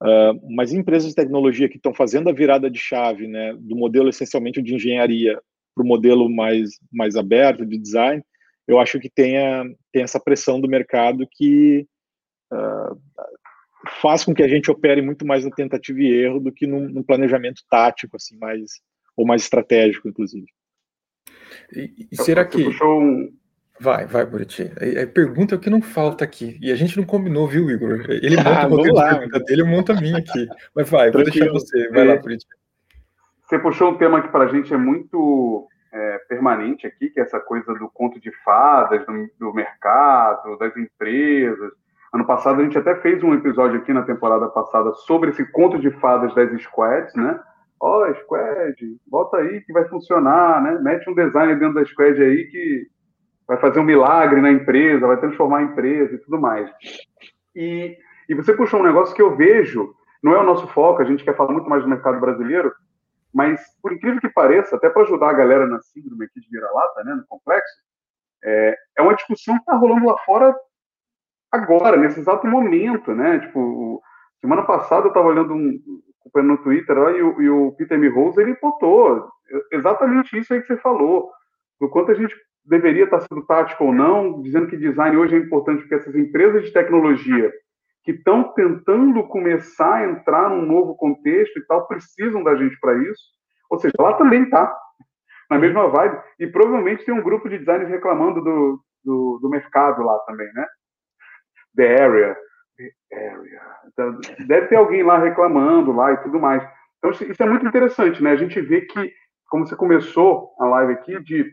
[0.00, 3.74] Uh, mas em empresas de tecnologia que estão fazendo a virada de chave, né, do
[3.74, 5.40] modelo essencialmente de engenharia
[5.74, 8.22] para o modelo mais mais aberto de design,
[8.68, 11.86] eu acho que tem, a, tem essa pressão do mercado que
[12.52, 13.00] uh,
[14.00, 16.88] faz com que a gente opere muito mais no tentativa e erro do que num,
[16.88, 18.80] num planejamento tático, assim, mais
[19.16, 20.46] ou mais estratégico, inclusive.
[21.74, 23.32] E, e será que um...
[23.80, 24.70] vai, vai, Buriti?
[25.02, 28.04] A, pergunta é o que não falta aqui e a gente não combinou, viu, Igor?
[28.08, 30.48] Ele monta ah, o roteiro de pergunta dele, monta a minha aqui.
[30.74, 31.88] Mas vai, vou deixar você.
[31.90, 32.46] Vai lá, Buriti.
[33.42, 37.22] Você puxou um tema que para a gente é muito é, permanente aqui, que é
[37.22, 41.72] essa coisa do conto de fadas, do, do mercado, das empresas
[42.12, 45.78] Ano passado a gente até fez um episódio aqui na temporada passada sobre esse conto
[45.78, 47.38] de fadas das squads, né?
[47.80, 50.78] Ó, oh, squad, volta aí que vai funcionar, né?
[50.80, 52.88] Mete um design dentro da squad aí que
[53.48, 56.70] vai fazer um milagre na empresa, vai transformar a empresa e tudo mais.
[57.56, 57.96] E,
[58.28, 61.24] e você puxou um negócio que eu vejo, não é o nosso foco, a gente
[61.24, 62.72] quer falar muito mais do mercado brasileiro,
[63.32, 67.02] mas por incrível que pareça, até para ajudar a galera na síndrome aqui de vira-lata,
[67.04, 67.72] né, no complexo,
[68.44, 70.54] é, é uma discussão que está rolando lá fora
[71.50, 73.40] agora, nesse exato momento, né?
[73.40, 74.02] Tipo,
[74.40, 75.80] semana passada eu estava olhando um
[76.36, 79.28] no Twitter lá, e, o, e o Peter Rose ele botou
[79.72, 81.32] exatamente isso aí que você falou,
[81.80, 82.34] do quanto a gente
[82.68, 86.64] deveria estar sendo tático ou não, dizendo que design hoje é importante porque essas empresas
[86.64, 87.52] de tecnologia
[88.04, 92.96] que estão tentando começar a entrar num novo contexto e tal, precisam da gente para
[93.02, 93.22] isso.
[93.70, 94.74] Ou seja, lá também tá
[95.50, 96.18] na mesma vibe.
[96.38, 100.66] E provavelmente tem um grupo de designers reclamando do, do, do mercado lá também, né?
[101.76, 102.36] The Area,
[103.12, 103.60] Area.
[103.86, 106.66] Então, deve ter alguém lá reclamando lá e tudo mais.
[106.98, 108.32] Então, isso é muito interessante, né?
[108.32, 109.12] A gente vê que,
[109.48, 111.52] como você começou a live aqui, de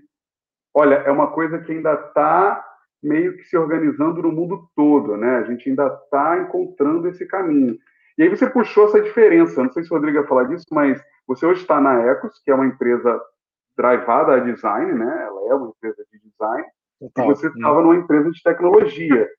[0.75, 2.63] olha, é uma coisa que ainda está
[3.01, 5.37] meio que se organizando no mundo todo, né?
[5.37, 7.77] A gente ainda está encontrando esse caminho.
[8.17, 9.63] E aí você puxou essa diferença.
[9.63, 12.51] Não sei se o Rodrigo ia falar disso, mas você hoje está na Ecos, que
[12.51, 13.21] é uma empresa
[13.77, 15.23] drivada a design, né?
[15.23, 16.67] Ela é uma empresa de design.
[17.01, 19.29] e você estava numa empresa de tecnologia.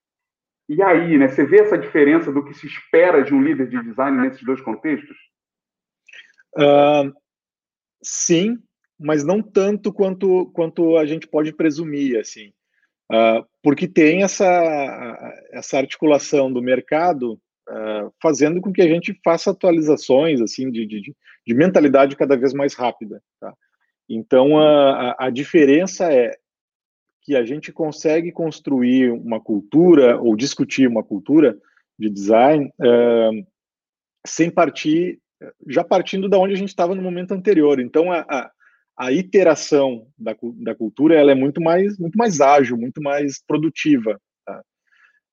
[0.69, 1.27] E aí, né?
[1.27, 4.61] Você vê essa diferença do que se espera de um líder de design nesses dois
[4.61, 5.17] contextos?
[6.55, 7.13] Uh,
[8.01, 8.57] sim,
[8.99, 12.51] mas não tanto quanto, quanto a gente pode presumir, assim,
[13.11, 17.33] uh, porque tem essa, essa articulação do mercado
[17.69, 22.53] uh, fazendo com que a gente faça atualizações, assim, de, de, de mentalidade cada vez
[22.53, 23.53] mais rápida, tá?
[24.09, 26.33] Então, a, a diferença é
[27.23, 31.59] que a gente consegue construir uma cultura ou discutir uma cultura
[31.99, 33.47] de design uh,
[34.25, 35.19] sem partir,
[35.67, 37.81] já partindo da onde a gente estava no momento anterior.
[37.81, 38.51] Então, a, a,
[38.97, 44.19] a iteração da, da cultura ela é muito mais, muito mais ágil, muito mais produtiva.
[44.43, 44.61] Tá?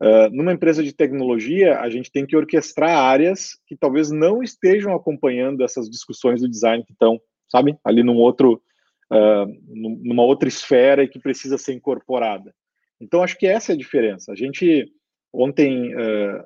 [0.02, 4.94] Uh, numa empresa de tecnologia, a gente tem que orquestrar áreas que talvez não estejam
[4.94, 7.18] acompanhando essas discussões do design que estão,
[7.50, 8.62] sabe, ali num outro,
[9.10, 12.54] uh, numa outra esfera e que precisa ser incorporada.
[13.00, 14.30] Então, acho que essa é a diferença.
[14.30, 14.92] A gente,
[15.32, 16.44] ontem, uh,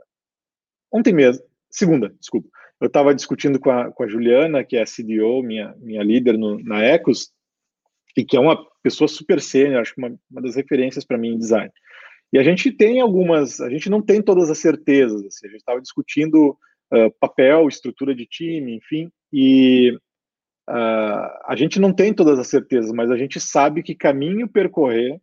[0.92, 2.48] ontem mesmo, segunda, desculpa,
[2.80, 6.38] eu estava discutindo com a, com a Juliana, que é a CDO, minha, minha líder
[6.38, 7.30] no, na Ecos,
[8.16, 11.34] e que é uma pessoa super sênior, acho que uma, uma das referências para mim
[11.34, 11.70] em design.
[12.32, 15.60] E a gente tem algumas, a gente não tem todas as certezas, assim, a gente
[15.60, 16.56] estava discutindo
[16.92, 19.92] uh, papel, estrutura de time, enfim, e
[20.68, 25.20] uh, a gente não tem todas as certezas, mas a gente sabe que caminho percorrer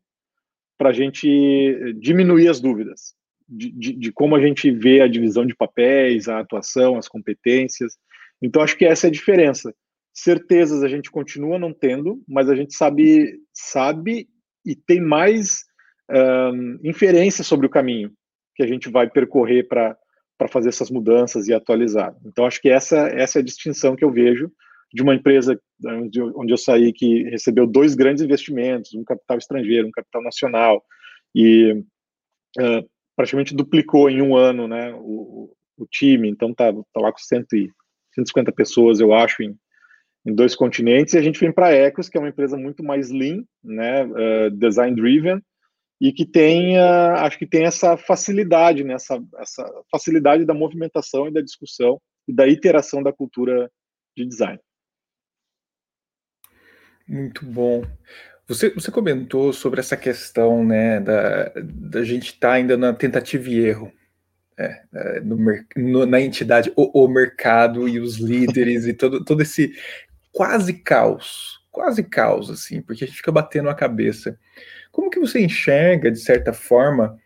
[0.78, 3.16] para a gente diminuir as dúvidas
[3.48, 7.94] de, de, como a gente vê a divisão de papéis, a atuação, as competências.
[8.42, 9.74] Então, acho que essa é a diferença.
[10.14, 14.28] Certezas a gente continua não tendo, mas a gente sabe, sabe
[14.66, 15.64] e tem mais
[16.10, 18.12] um, inferência sobre o caminho
[18.56, 19.98] que a gente vai percorrer para
[20.38, 22.16] para fazer essas mudanças e atualizar.
[22.26, 24.52] Então, acho que essa, essa é a distinção que eu vejo
[24.94, 29.38] de uma empresa onde eu, onde eu saí que recebeu dois grandes investimentos, um capital
[29.38, 30.84] estrangeiro, um capital nacional,
[31.34, 31.74] e
[32.60, 37.18] uh, praticamente duplicou em um ano né, o, o time, então tá, tá lá com
[37.18, 37.70] 100 e,
[38.14, 39.56] 150 pessoas, eu acho, em,
[40.26, 42.84] em dois continentes, e a gente vem para a Ecos, que é uma empresa muito
[42.84, 45.42] mais lean, né, uh, design driven,
[46.00, 51.28] e que tem, uh, acho que tem essa facilidade, né, essa, essa facilidade da movimentação
[51.28, 53.70] e da discussão e da iteração da cultura
[54.16, 54.60] de design.
[57.08, 57.84] Muito bom.
[58.48, 63.50] Você, você comentou sobre essa questão né, da, da gente estar tá ainda na tentativa
[63.50, 63.92] e erro.
[64.58, 65.38] É, é, no,
[65.76, 69.74] no, na entidade, o, o, mercado e os líderes e todo, todo esse
[70.32, 74.40] quase caos, quase caos, assim, porque a gente fica batendo a cabeça.
[74.94, 77.18] Como que você enxerga, de certa forma,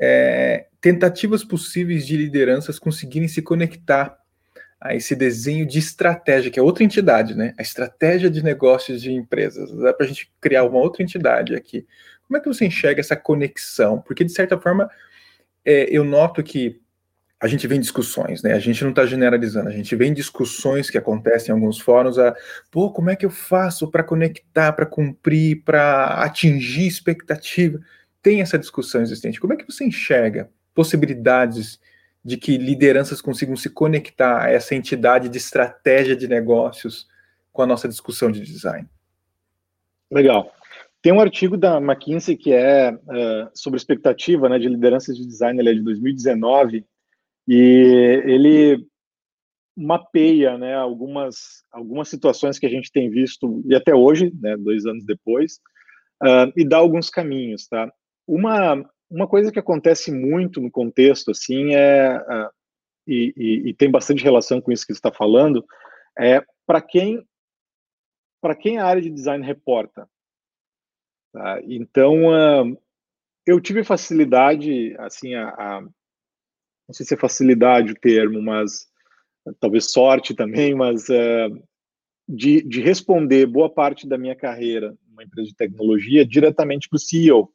[0.00, 4.16] é, tentativas possíveis de lideranças conseguirem se conectar
[4.80, 7.52] a esse desenho de estratégia, que é outra entidade, né?
[7.58, 9.72] A estratégia de negócios de empresas.
[9.72, 11.86] Dá para a gente criar uma outra entidade aqui.
[12.26, 14.00] Como é que você enxerga essa conexão?
[14.00, 14.88] Porque, de certa forma,
[15.64, 16.80] é, eu noto que
[17.40, 18.52] a gente vê em discussões, né?
[18.52, 22.18] A gente não está generalizando, a gente vê em discussões que acontecem em alguns fóruns,
[22.18, 22.34] a,
[22.70, 27.80] pô, como é que eu faço para conectar, para cumprir, para atingir expectativa?
[28.20, 29.40] Tem essa discussão existente.
[29.40, 31.80] Como é que você enxerga possibilidades
[32.24, 37.06] de que lideranças consigam se conectar a essa entidade de estratégia de negócios
[37.52, 38.88] com a nossa discussão de design.
[40.10, 40.52] Legal.
[41.00, 45.58] Tem um artigo da McKinsey que é uh, sobre expectativa né, de lideranças de design,
[45.58, 46.84] ele é de 2019,
[47.46, 48.86] e ele
[49.76, 54.86] mapeia né, algumas, algumas situações que a gente tem visto, e até hoje, né, dois
[54.86, 55.60] anos depois,
[56.22, 57.68] uh, e dá alguns caminhos.
[57.68, 57.90] Tá?
[58.26, 62.50] Uma, uma coisa que acontece muito no contexto, assim, é, uh,
[63.06, 65.64] e, e, e, tem bastante relação com isso que você está falando,
[66.18, 67.24] é para quem
[68.40, 70.08] para quem a área de design reporta.
[71.32, 71.60] Tá?
[71.64, 72.78] Então, uh,
[73.44, 78.86] eu tive facilidade, assim, a, a, não sei se é facilidade o termo, mas
[79.58, 81.62] talvez sorte também, mas uh,
[82.28, 87.00] de, de responder boa parte da minha carreira numa empresa de tecnologia diretamente para o
[87.00, 87.52] CEO.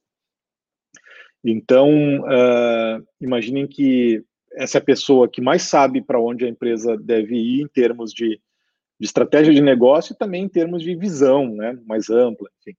[1.44, 6.98] Então, uh, imaginem que essa é a pessoa que mais sabe para onde a empresa
[6.98, 8.40] deve ir em termos de,
[9.00, 12.50] de, estratégia de negócio e também em termos de visão né, mais ampla.
[12.62, 12.78] Enfim.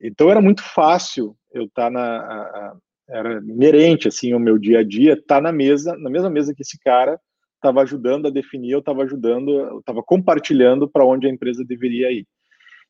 [0.00, 2.76] Então, era muito fácil eu estar tá na,
[3.08, 6.62] era inerente assim o meu dia a dia, tá na mesa, na mesma mesa que
[6.62, 7.20] esse cara
[7.56, 12.10] estava ajudando a definir, eu estava ajudando, eu estava compartilhando para onde a empresa deveria
[12.10, 12.26] ir.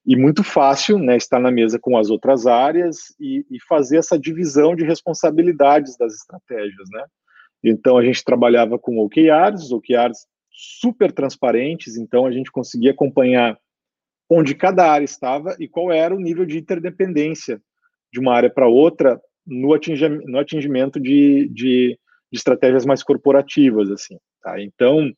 [0.04, 4.18] E muito fácil, né, estar na mesa com as outras áreas e, e fazer essa
[4.18, 7.04] divisão de responsabilidades das estratégias, né?
[7.62, 13.56] Então a gente trabalhava com OKRs, OKRs super transparentes, então a gente conseguia acompanhar
[14.28, 17.60] onde cada área estava e qual era o nível de interdependência
[18.12, 21.98] de uma área para outra no, atingimento, no atingimento de, de,
[22.30, 24.18] de, estratégias mais corporativas, assim.
[24.42, 24.60] Tá?
[24.60, 25.12] Então,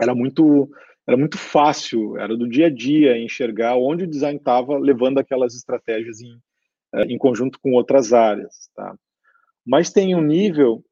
[0.00, 0.70] era muito,
[1.06, 5.54] era muito fácil, era do dia a dia enxergar onde o design estava levando aquelas
[5.54, 6.38] estratégias em,
[6.94, 8.70] eh, em conjunto com outras áreas.
[8.74, 8.94] Tá?
[9.66, 10.84] Mas tem um nível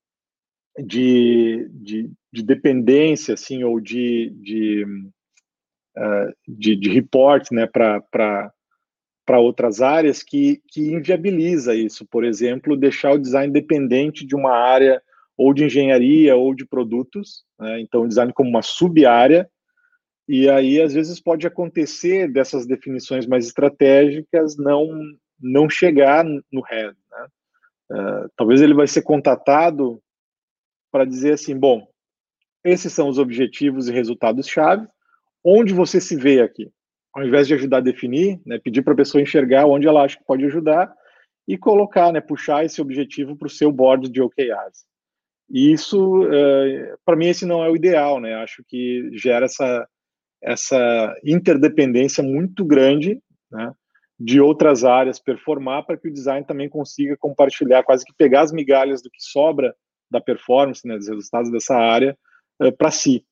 [0.78, 4.84] de, de, de dependência, assim, ou de, de,
[5.96, 8.52] uh, de, de report né, para
[9.38, 12.06] outras áreas que, que inviabiliza isso.
[12.06, 15.02] Por exemplo, deixar o design dependente de uma área
[15.36, 17.80] ou de engenharia ou de produtos, né?
[17.80, 19.48] então o design como uma sub-área,
[20.28, 24.86] e aí às vezes pode acontecer dessas definições mais estratégicas não
[25.40, 27.26] não chegar no head, né?
[27.92, 30.02] uh, talvez ele vai ser contatado
[30.90, 31.86] para dizer assim, bom,
[32.64, 34.86] esses são os objetivos e resultados-chave,
[35.44, 36.70] onde você se vê aqui?
[37.14, 40.18] Ao invés de ajudar a definir, né, pedir para a pessoa enxergar onde ela acha
[40.18, 40.92] que pode ajudar
[41.46, 44.86] e colocar, né, puxar esse objetivo para o seu board de OKRs.
[45.50, 48.34] E isso, uh, para mim, esse não é o ideal, né?
[48.34, 49.88] Acho que gera essa,
[50.42, 53.20] essa interdependência muito grande,
[53.50, 53.72] né?
[54.18, 58.52] de outras áreas performar para que o design também consiga compartilhar, quase que pegar as
[58.52, 59.74] migalhas do que sobra
[60.10, 62.18] da performance, né, dos resultados dessa área
[62.60, 63.24] uh, para si.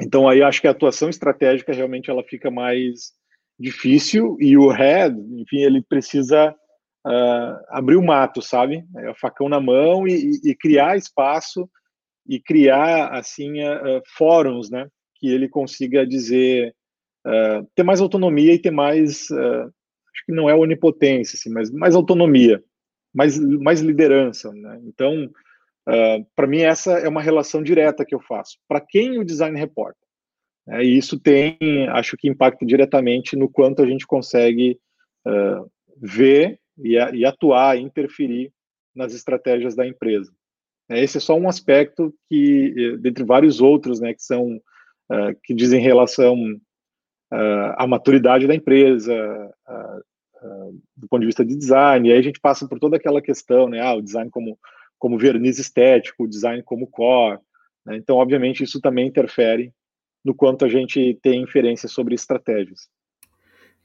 [0.00, 3.12] Então aí acho que a atuação estratégica realmente ela fica mais
[3.58, 6.54] difícil e o head, enfim, ele precisa
[7.06, 8.84] uh, abrir o mato, sabe?
[8.98, 11.68] É o facão na mão e, e, criar espaço
[12.26, 14.88] e criar assim uh, fóruns, né?
[15.24, 16.74] Que ele consiga dizer
[17.26, 21.94] uh, ter mais autonomia e ter mais acho que não é onipotência, assim, mas mais
[21.94, 22.62] autonomia,
[23.14, 24.80] mais mais liderança, né?
[24.84, 25.30] Então
[25.86, 28.58] Uh, para mim, essa é uma relação direta que eu faço.
[28.66, 29.98] Para quem o design reporta?
[30.66, 31.58] É, e isso tem,
[31.90, 34.80] acho que impacta diretamente no quanto a gente consegue
[35.26, 38.50] uh, ver e, e, atuar, interferir
[38.94, 40.32] nas estratégias da empresa.
[40.88, 44.60] É, esse é só um aspecto que, dentre vários outros, né, que são
[45.10, 46.36] uh, que dizem relação
[47.76, 49.12] à maturidade da empresa,
[50.96, 52.08] do ponto de vista de design.
[52.08, 54.56] E aí a gente passa por toda aquela questão, né, ah, o design como
[55.04, 57.38] como verniz estético, o design como core.
[57.84, 57.96] Né?
[57.96, 59.70] Então, obviamente, isso também interfere
[60.24, 62.88] no quanto a gente tem inferência sobre estratégias.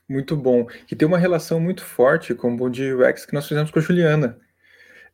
[0.08, 0.66] Muito bom.
[0.90, 3.82] E tem uma relação muito forte com o Body UX que nós fizemos com a
[3.82, 4.40] Juliana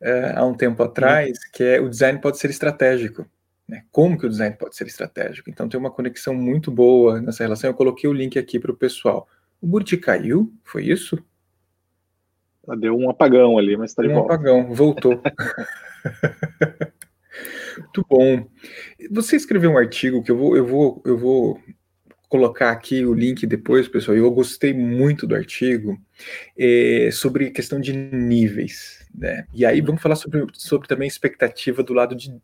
[0.00, 3.26] é, há um tempo atrás, que é o design pode ser estratégico.
[3.68, 3.84] Né?
[3.90, 5.50] Como que o design pode ser estratégico?
[5.50, 7.68] Então tem uma conexão muito boa nessa relação.
[7.70, 9.28] Eu coloquei o link aqui para o pessoal.
[9.60, 10.52] O Burti caiu?
[10.64, 11.18] Foi isso?
[12.66, 14.32] Ela deu um apagão ali, mas está de um volta.
[14.32, 15.20] Um apagão, voltou.
[17.78, 18.48] Muito bom.
[19.10, 21.60] Você escreveu um artigo que eu vou, eu vou, eu vou
[22.28, 24.16] colocar aqui o link depois, pessoal.
[24.16, 25.98] Eu gostei muito do artigo
[26.58, 29.46] é, sobre questão de níveis, né?
[29.54, 32.34] E aí vamos falar sobre, sobre também expectativa do lado de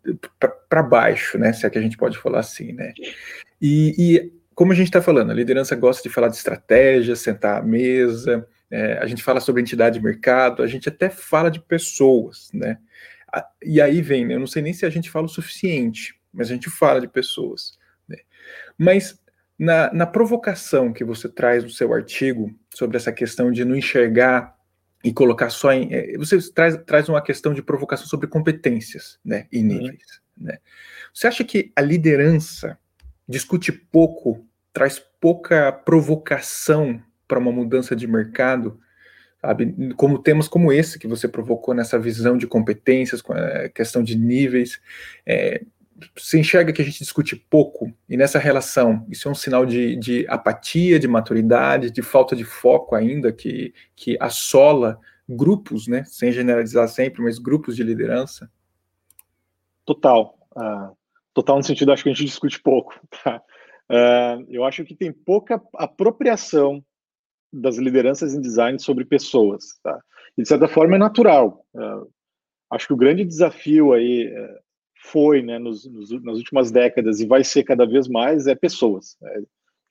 [0.68, 1.52] para baixo, né?
[1.52, 2.92] Se é que a gente pode falar assim, né?
[3.60, 7.60] E, e como a gente está falando, a liderança gosta de falar de estratégia, sentar
[7.60, 8.46] à mesa.
[8.70, 12.78] É, a gente fala sobre entidade de mercado, a gente até fala de pessoas, né?
[13.62, 16.50] E aí vem, né, eu não sei nem se a gente fala o suficiente, mas
[16.50, 17.78] a gente fala de pessoas.
[18.06, 18.18] Né?
[18.76, 19.18] Mas
[19.58, 24.54] na, na provocação que você traz no seu artigo sobre essa questão de não enxergar
[25.02, 25.92] e colocar só em.
[25.92, 29.64] É, você traz, traz uma questão de provocação sobre competências né, e uhum.
[29.64, 30.20] níveis.
[30.36, 30.46] Uhum.
[30.46, 30.58] Né?
[31.12, 32.78] Você acha que a liderança
[33.28, 38.78] discute pouco, traz pouca provocação para uma mudança de mercado?
[39.42, 39.92] sabe?
[39.96, 44.16] Como temas como esse que você provocou nessa visão de competências, com a questão de
[44.16, 44.80] níveis,
[45.26, 45.64] é,
[46.16, 49.96] você enxerga que a gente discute pouco, e nessa relação, isso é um sinal de,
[49.96, 54.98] de apatia, de maturidade, de falta de foco ainda, que, que assola
[55.28, 58.50] grupos, né, sem generalizar sempre, mas grupos de liderança?
[59.84, 60.36] Total.
[60.52, 60.96] Uh,
[61.34, 62.98] total no sentido, acho que a gente discute pouco.
[63.22, 63.42] Tá?
[63.90, 66.82] Uh, eu acho que tem pouca apropriação
[67.52, 69.78] das lideranças em design sobre pessoas.
[69.82, 70.00] Tá?
[70.36, 71.66] E, de certa forma, é natural.
[71.74, 72.10] Uh,
[72.70, 74.58] acho que o grande desafio aí uh,
[75.02, 79.16] foi, né, nos, nos, nas últimas décadas, e vai ser cada vez mais, é pessoas.
[79.22, 79.42] É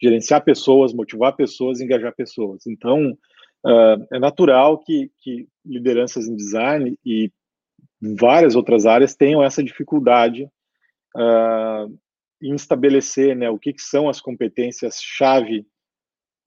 [0.01, 2.65] gerenciar pessoas, motivar pessoas, engajar pessoas.
[2.65, 3.11] Então,
[3.65, 7.31] uh, é natural que, que lideranças em design e
[8.01, 10.49] várias outras áreas tenham essa dificuldade
[11.15, 11.99] uh,
[12.41, 15.67] em estabelecer né, o que, que são as competências-chave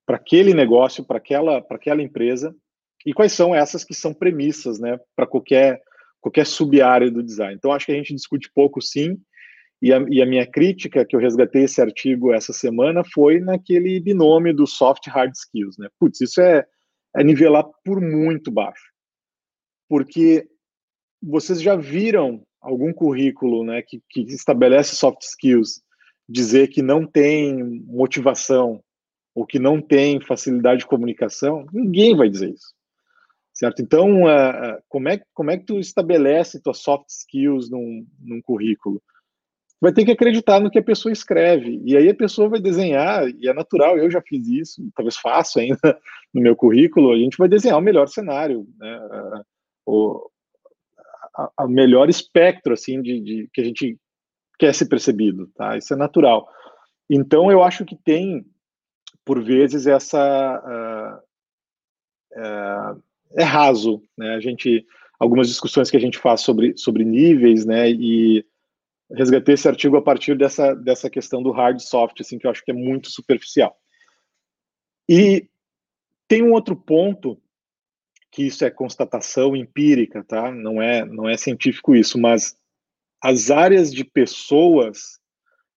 [0.04, 2.54] para aquele negócio, para aquela, aquela empresa,
[3.06, 5.80] e quais são essas que são premissas né, para qualquer,
[6.24, 7.54] qualquer sub-área do design.
[7.54, 9.20] Então, acho que a gente discute pouco, sim,
[9.82, 14.00] e a, e a, minha crítica, que eu resgatei esse artigo essa semana, foi naquele
[14.00, 15.76] binômio do soft hard skills.
[15.76, 15.86] Né?
[16.00, 16.64] Putz, isso é,
[17.14, 18.90] é nivelar por muito baixo.
[19.86, 20.48] Porque
[21.22, 25.82] vocês já viram algum currículo né, que, que estabelece soft skills
[26.26, 28.82] dizer que não tem motivação
[29.34, 31.66] ou que não tem facilidade de comunicação?
[31.70, 32.74] Ninguém vai dizer isso.
[33.64, 33.80] Certo?
[33.80, 39.02] Então, uh, como, é, como é que tu estabelece tuas soft skills num, num currículo?
[39.80, 41.82] vai ter que acreditar no que a pessoa escreve.
[41.84, 45.58] E aí a pessoa vai desenhar, e é natural, eu já fiz isso, talvez faço
[45.58, 45.78] ainda
[46.32, 49.42] no meu currículo, a gente vai desenhar o melhor cenário, né?
[49.84, 50.26] o,
[51.36, 53.98] a, a melhor espectro assim de, de, que a gente
[54.58, 55.76] quer ser percebido, tá?
[55.76, 56.48] Isso é natural.
[57.10, 58.46] Então eu acho que tem
[59.22, 61.20] por vezes essa
[62.32, 63.02] uh, uh,
[63.36, 64.34] é raso, né?
[64.34, 64.86] A gente
[65.18, 67.90] algumas discussões que a gente faz sobre sobre níveis, né?
[67.90, 68.44] E
[69.10, 72.64] resgatei esse artigo a partir dessa, dessa questão do hard soft, assim, que eu acho
[72.64, 73.76] que é muito superficial.
[75.08, 75.48] E
[76.26, 77.40] tem um outro ponto
[78.30, 80.50] que isso é constatação empírica, tá?
[80.50, 82.56] Não é não é científico isso, mas
[83.22, 85.18] as áreas de pessoas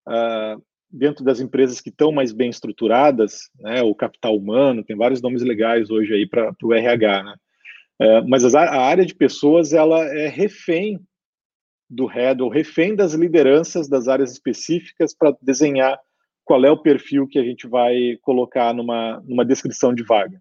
[0.08, 3.82] uh, dentro das empresas que estão mais bem estruturadas, né?
[3.82, 7.34] O capital humano tem vários nomes legais hoje aí para o RH, né?
[8.00, 11.00] Uh, mas a área de pessoas ela é refém
[11.90, 15.98] do head ou refém das lideranças das áreas específicas para desenhar
[16.44, 20.40] qual é o perfil que a gente vai colocar numa, numa descrição de vaga.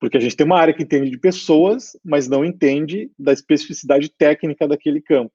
[0.00, 4.08] Porque a gente tem uma área que entende de pessoas, mas não entende da especificidade
[4.10, 5.32] técnica daquele campo.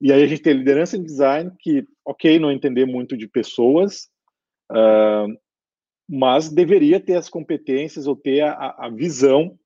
[0.00, 4.08] E aí a gente tem liderança em design, que, ok, não entender muito de pessoas,
[4.70, 5.36] uh,
[6.08, 9.58] mas deveria ter as competências ou ter a, a visão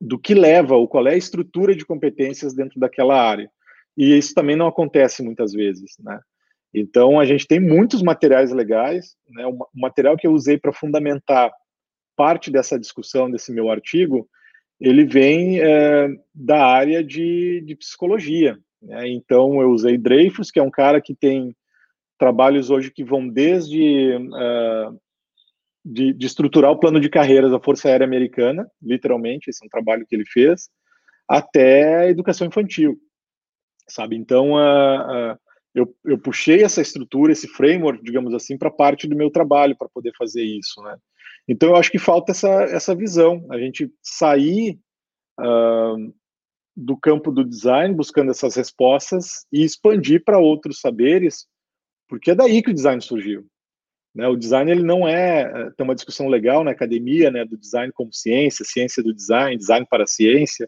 [0.00, 3.50] do que leva, ou qual é a estrutura de competências dentro daquela área
[3.96, 6.20] e isso também não acontece muitas vezes, né?
[6.74, 9.46] Então a gente tem muitos materiais legais, né?
[9.46, 11.50] O material que eu usei para fundamentar
[12.14, 14.28] parte dessa discussão desse meu artigo,
[14.78, 18.58] ele vem é, da área de, de psicologia.
[18.82, 19.08] Né?
[19.08, 21.56] Então eu usei Dreyfus, que é um cara que tem
[22.18, 24.98] trabalhos hoje que vão desde uh,
[25.86, 29.70] de, de, estruturar o plano de carreiras da Força Aérea Americana, literalmente, esse é um
[29.70, 30.68] trabalho que ele fez,
[31.28, 32.98] até a educação infantil
[33.88, 34.16] sabe?
[34.16, 35.38] Então, uh, uh,
[35.74, 39.88] eu, eu puxei essa estrutura, esse framework, digamos assim, para parte do meu trabalho para
[39.88, 40.96] poder fazer isso, né?
[41.48, 44.80] Então, eu acho que falta essa, essa visão, a gente sair
[45.40, 46.14] uh,
[46.76, 51.46] do campo do design, buscando essas respostas e expandir para outros saberes,
[52.08, 53.46] porque é daí que o design surgiu.
[54.16, 54.26] Né?
[54.26, 57.92] O design ele não é, é tem uma discussão legal na academia, né, do design
[57.92, 60.66] como ciência, ciência do design, design para ciência,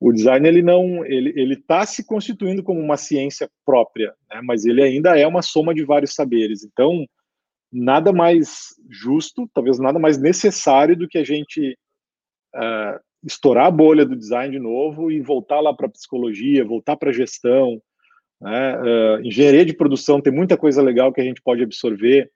[0.00, 4.40] o design ele não ele ele está se constituindo como uma ciência própria, né?
[4.42, 6.64] mas ele ainda é uma soma de vários saberes.
[6.64, 7.04] Então
[7.70, 11.76] nada mais justo, talvez nada mais necessário do que a gente
[12.56, 17.12] uh, estourar a bolha do design de novo e voltar lá para psicologia, voltar para
[17.12, 17.82] gestão,
[18.40, 18.78] né?
[18.78, 22.30] uh, engenharia de produção tem muita coisa legal que a gente pode absorver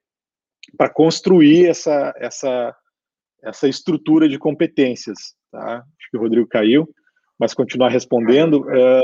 [0.77, 2.77] para construir essa essa
[3.43, 5.79] essa estrutura de competências, tá?
[5.79, 6.89] Acho que o Rodrigo caiu
[7.43, 9.01] mas continuar respondendo, é,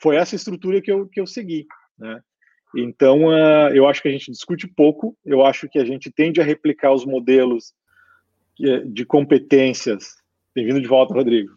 [0.00, 1.66] foi essa estrutura que eu, que eu segui,
[1.98, 2.18] né?
[2.74, 6.40] Então, uh, eu acho que a gente discute pouco, eu acho que a gente tende
[6.40, 7.74] a replicar os modelos
[8.86, 10.16] de competências.
[10.54, 11.50] Bem-vindo de volta, Rodrigo.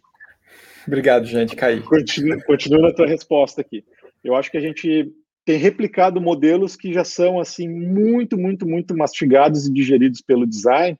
[0.86, 1.80] Obrigado, gente, caí.
[1.80, 3.84] Continua, continua na tua resposta aqui.
[4.22, 5.10] Eu acho que a gente
[5.44, 10.96] tem replicado modelos que já são, assim, muito, muito, muito mastigados e digeridos pelo design,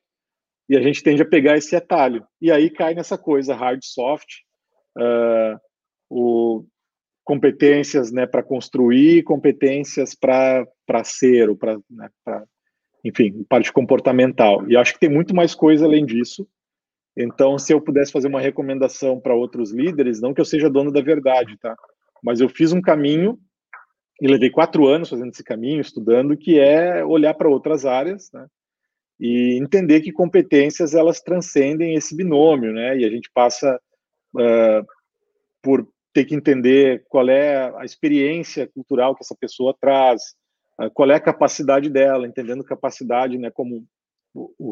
[0.69, 2.27] e a gente tende a pegar esse atalho.
[2.41, 4.29] E aí cai nessa coisa hard, soft,
[4.97, 5.59] uh,
[6.09, 6.65] o,
[7.25, 10.67] competências né, para construir, competências para
[11.05, 12.11] ser, ou para, né,
[13.05, 14.69] enfim, parte comportamental.
[14.69, 16.47] E acho que tem muito mais coisa além disso.
[17.17, 20.91] Então, se eu pudesse fazer uma recomendação para outros líderes, não que eu seja dono
[20.91, 21.77] da verdade, tá?
[22.23, 23.39] Mas eu fiz um caminho
[24.23, 28.47] e levei quatro anos fazendo esse caminho, estudando, que é olhar para outras áreas, né?
[29.19, 32.97] E entender que competências elas transcendem esse binômio, né?
[32.97, 33.81] E a gente passa
[34.37, 34.87] uh,
[35.61, 40.23] por ter que entender qual é a experiência cultural que essa pessoa traz,
[40.81, 43.85] uh, qual é a capacidade dela, entendendo capacidade, né, como
[44.33, 44.71] o, o,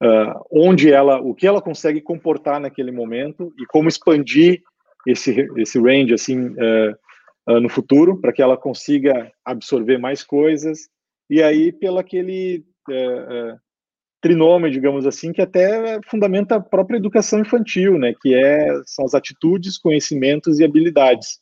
[0.00, 4.62] uh, onde ela, o que ela consegue comportar naquele momento e como expandir
[5.04, 6.54] esse, esse range assim
[7.48, 10.88] uh, no futuro, para que ela consiga absorver mais coisas,
[11.28, 13.58] e aí pelo aquele uh,
[14.22, 19.14] trinômio, digamos assim, que até fundamenta a própria educação infantil, né, que é, são as
[19.14, 21.40] atitudes, conhecimentos e habilidades.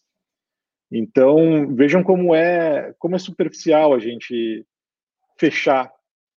[0.91, 4.67] Então, vejam como é, como é superficial a gente
[5.39, 5.93] fechar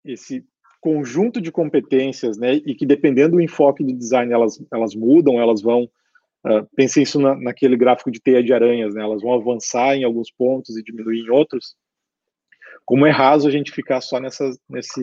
[0.05, 0.45] esse
[0.81, 5.61] conjunto de competências, né, e que dependendo do enfoque do design, elas, elas mudam, elas
[5.61, 5.89] vão
[6.45, 9.01] Uh, pensem isso na, naquele gráfico de teia de aranhas, né?
[9.01, 11.75] Elas vão avançar em alguns pontos e diminuir em outros.
[12.85, 15.01] Como é raso a gente ficar só nessa, nesse,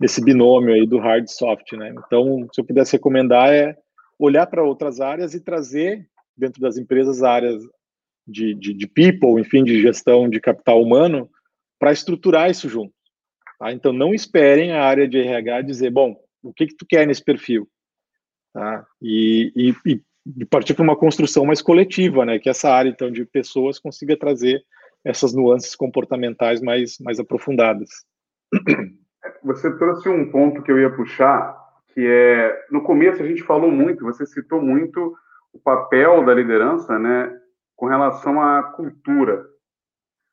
[0.00, 1.94] nesse binômio aí do hard soft, né?
[2.04, 3.76] Então, se eu pudesse recomendar é
[4.18, 7.62] olhar para outras áreas e trazer dentro das empresas áreas
[8.26, 11.30] de, de, de people, enfim, de gestão de capital humano,
[11.78, 12.92] para estruturar isso junto.
[13.58, 13.72] Tá?
[13.72, 17.24] Então, não esperem a área de RH dizer, bom, o que, que tu quer nesse
[17.24, 17.68] perfil?
[18.52, 18.84] Tá?
[19.00, 22.38] E, e, e de partir para uma construção mais coletiva, né?
[22.38, 24.62] Que essa área então de pessoas consiga trazer
[25.04, 27.88] essas nuances comportamentais mais mais aprofundadas.
[29.42, 31.56] Você trouxe um ponto que eu ia puxar,
[31.94, 35.14] que é no começo a gente falou muito, você citou muito
[35.52, 37.32] o papel da liderança, né,
[37.76, 39.44] com relação à cultura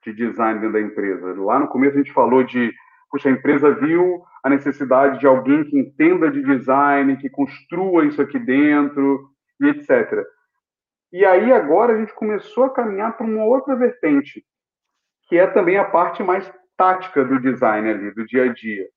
[0.05, 1.33] de design dentro da empresa.
[1.41, 2.71] Lá no começo a gente falou de,
[3.09, 8.21] puxa, a empresa viu a necessidade de alguém que entenda de design, que construa isso
[8.21, 9.29] aqui dentro,
[9.61, 10.25] e etc.
[11.11, 14.43] E aí agora a gente começou a caminhar para uma outra vertente,
[15.27, 18.87] que é também a parte mais tática do design ali, do dia a dia.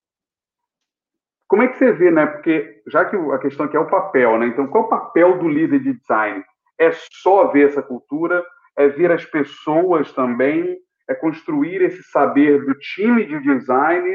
[1.49, 2.27] Como é que você vê, né?
[2.27, 4.47] Porque já que a questão aqui é o papel, né?
[4.47, 6.45] Então, qual é o papel do líder de design?
[6.79, 8.45] É só ver essa cultura?
[8.77, 10.79] É ver as pessoas também?
[11.09, 14.09] É construir esse saber do time de design,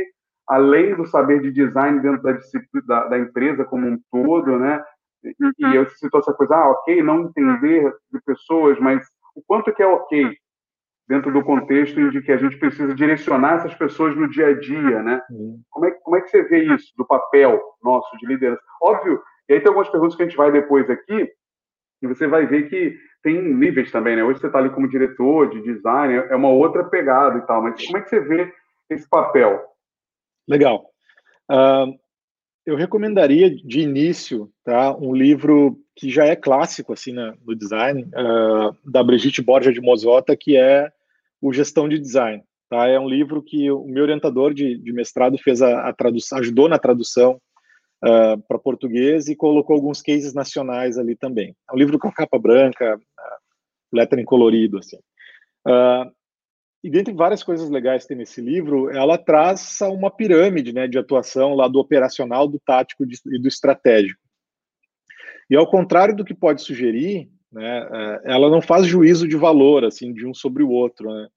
[0.47, 2.37] além do saber de design dentro da,
[2.85, 4.81] da, da empresa como um todo, né?
[5.25, 9.05] E, e eu citou essa coisa, ah, ok, não entender de pessoas, mas
[9.35, 10.35] o quanto que é ok
[11.07, 15.03] dentro do contexto de que a gente precisa direcionar essas pessoas no dia a dia,
[15.03, 15.21] né?
[15.69, 18.61] Como é, como é que você vê isso, do papel nosso de liderança?
[18.81, 21.29] Óbvio, e aí tem algumas perguntas que a gente vai depois aqui,
[22.01, 24.23] e você vai ver que tem níveis também, né?
[24.23, 27.83] Hoje você está ali como diretor de design, é uma outra pegada e tal, mas
[27.85, 28.53] como é que você vê
[28.89, 29.63] esse papel?
[30.47, 30.85] Legal.
[31.49, 31.93] Uh,
[32.65, 38.75] eu recomendaria de início tá, um livro que já é clássico assim no design, uh,
[38.89, 40.91] da Brigitte Borja de Mosota, que é
[41.41, 42.43] o Gestão de Design.
[42.69, 42.87] Tá?
[42.87, 46.67] É um livro que o meu orientador de, de mestrado fez a, a tradução, ajudou
[46.67, 47.39] na tradução
[48.03, 51.55] uh, para português e colocou alguns cases nacionais ali também.
[51.69, 53.39] É um livro com capa branca, uh,
[53.93, 54.97] lettering colorido, assim.
[55.67, 56.11] Uh,
[56.85, 60.99] e dentre várias coisas legais que tem nesse livro, ela traça uma pirâmide né, de
[60.99, 64.21] atuação lá do operacional, do tático e do estratégico.
[65.49, 69.83] E ao contrário do que pode sugerir, né, é, ela não faz juízo de valor
[69.83, 71.11] assim de um sobre o outro.
[71.11, 71.27] Né?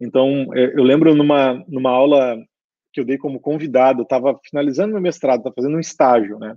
[0.00, 2.36] Então, é, eu lembro numa, numa aula
[2.92, 6.56] que eu dei como convidado, eu estava finalizando meu mestrado, estava fazendo um estágio, né?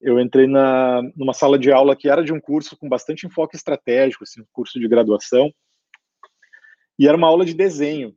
[0.00, 3.56] Eu entrei na, numa sala de aula que era de um curso com bastante enfoque
[3.56, 5.50] estratégico, assim, um curso de graduação,
[6.98, 8.14] e era uma aula de desenho,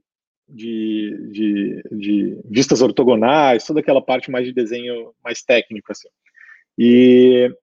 [0.47, 6.09] de, de, de, vistas ortogonais, toda aquela parte mais de desenho mais técnico, assim.
[6.77, 7.53] E,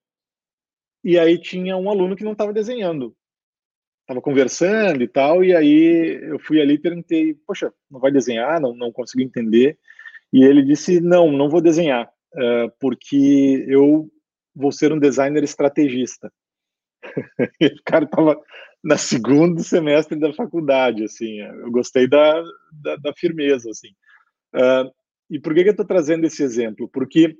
[1.03, 3.15] e aí tinha um aluno que não estava desenhando,
[4.01, 8.61] estava conversando e tal, e aí eu fui ali e perguntei, poxa, não vai desenhar?
[8.61, 9.77] Não, não consigo entender.
[10.31, 14.09] E ele disse, não, não vou desenhar, uh, porque eu
[14.55, 16.31] vou ser um designer estrategista.
[17.61, 18.39] o cara estava
[18.83, 22.41] na segundo semestre da faculdade, assim, eu gostei da,
[22.71, 23.89] da, da firmeza, assim.
[24.55, 24.91] Uh,
[25.29, 26.87] e por que, que eu estou trazendo esse exemplo?
[26.87, 27.35] Porque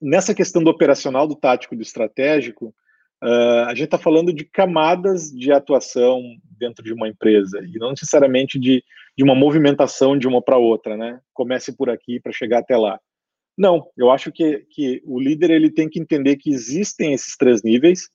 [0.00, 2.74] nessa questão do operacional, do tático, do estratégico,
[3.22, 6.22] uh, a gente está falando de camadas de atuação
[6.58, 8.84] dentro de uma empresa e não necessariamente de,
[9.16, 11.20] de uma movimentação de uma para outra, né?
[11.32, 12.98] Comece por aqui para chegar até lá.
[13.56, 17.62] Não, eu acho que, que o líder ele tem que entender que existem esses três
[17.62, 18.08] níveis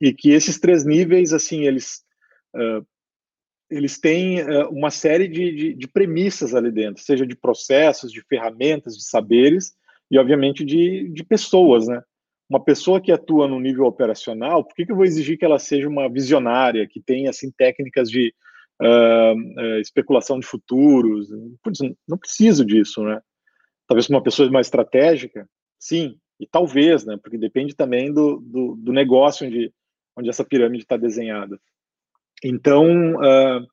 [0.00, 2.02] e que esses três níveis, assim, eles
[2.54, 2.84] uh,
[3.70, 8.20] eles têm uh, uma série de, de, de, premissas ali dentro, seja de processos, de
[8.22, 9.72] ferramentas, de saberes
[10.10, 12.02] e, obviamente, de, de pessoas, né?
[12.48, 15.58] Uma pessoa que atua no nível operacional, por que, que eu vou exigir que ela
[15.58, 18.34] seja uma visionária, que tenha, assim, técnicas de
[18.82, 21.28] uh, especulação de futuros?
[21.62, 21.78] Putz,
[22.08, 23.20] não preciso disso, né?
[23.86, 25.48] Talvez uma pessoa mais estratégica,
[25.78, 27.16] sim, e talvez, né?
[27.22, 29.72] Porque depende também do, do, do negócio onde
[30.20, 31.58] onde essa pirâmide está desenhada.
[32.44, 33.66] Então, uh,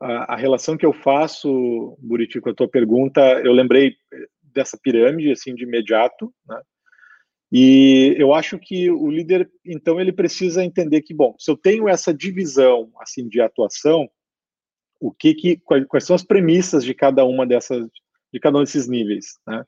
[0.00, 3.94] a, a, relação que eu faço, Buriti, com a tua pergunta, eu lembrei
[4.42, 6.60] dessa pirâmide, assim, de imediato, né?
[7.54, 11.86] E eu acho que o líder, então, ele precisa entender que, bom, se eu tenho
[11.86, 14.08] essa divisão assim de atuação,
[14.98, 17.86] o que que quais, são as premissas de cada uma dessas
[18.32, 19.62] de cada um desses níveis, né?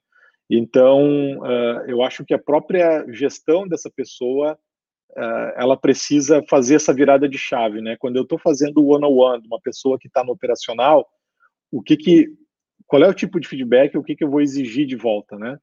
[0.48, 4.58] Então, uh, eu acho que a própria gestão dessa pessoa,
[5.56, 7.96] ela precisa fazer essa virada de chave, né?
[7.98, 11.06] Quando eu estou fazendo o one-on-one de uma pessoa que está no operacional,
[11.70, 12.28] o que que,
[12.86, 15.58] qual é o tipo de feedback, o que que eu vou exigir de volta, né?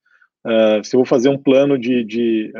[0.45, 2.52] Uh, se eu vou fazer um plano de, de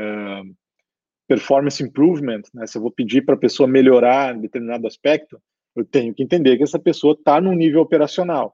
[1.28, 2.68] performance improvement, né?
[2.68, 5.42] Se eu vou pedir para a pessoa melhorar em determinado aspecto,
[5.76, 8.54] eu tenho que entender que essa pessoa está no nível operacional.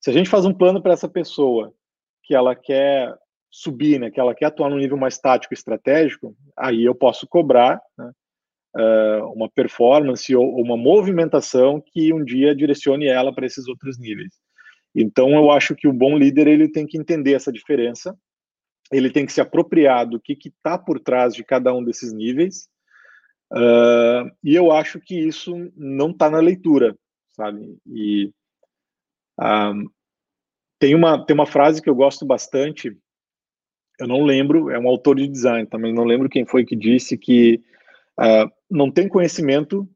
[0.00, 1.72] Se a gente faz um plano para essa pessoa
[2.24, 3.14] que ela quer
[3.50, 7.80] subir, né, que ela quer atuar no nível mais tático estratégico, aí eu posso cobrar
[7.98, 8.12] né,
[8.76, 14.34] uh, uma performance ou uma movimentação que um dia direcione ela para esses outros níveis.
[14.94, 18.16] Então, eu acho que o bom líder ele tem que entender essa diferença,
[18.92, 22.68] ele tem que se apropriar do que está por trás de cada um desses níveis
[23.52, 26.96] Uh, e eu acho que isso não está na leitura,
[27.30, 27.76] sabe?
[27.84, 28.32] E
[29.40, 29.90] uh,
[30.78, 32.96] tem, uma, tem uma frase que eu gosto bastante,
[34.00, 37.18] eu não lembro, é um autor de design também, não lembro quem foi que disse
[37.18, 37.62] que
[38.18, 39.88] uh, não tem conhecimento,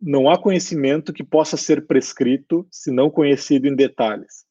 [0.00, 4.44] não há conhecimento que possa ser prescrito se não conhecido em detalhes.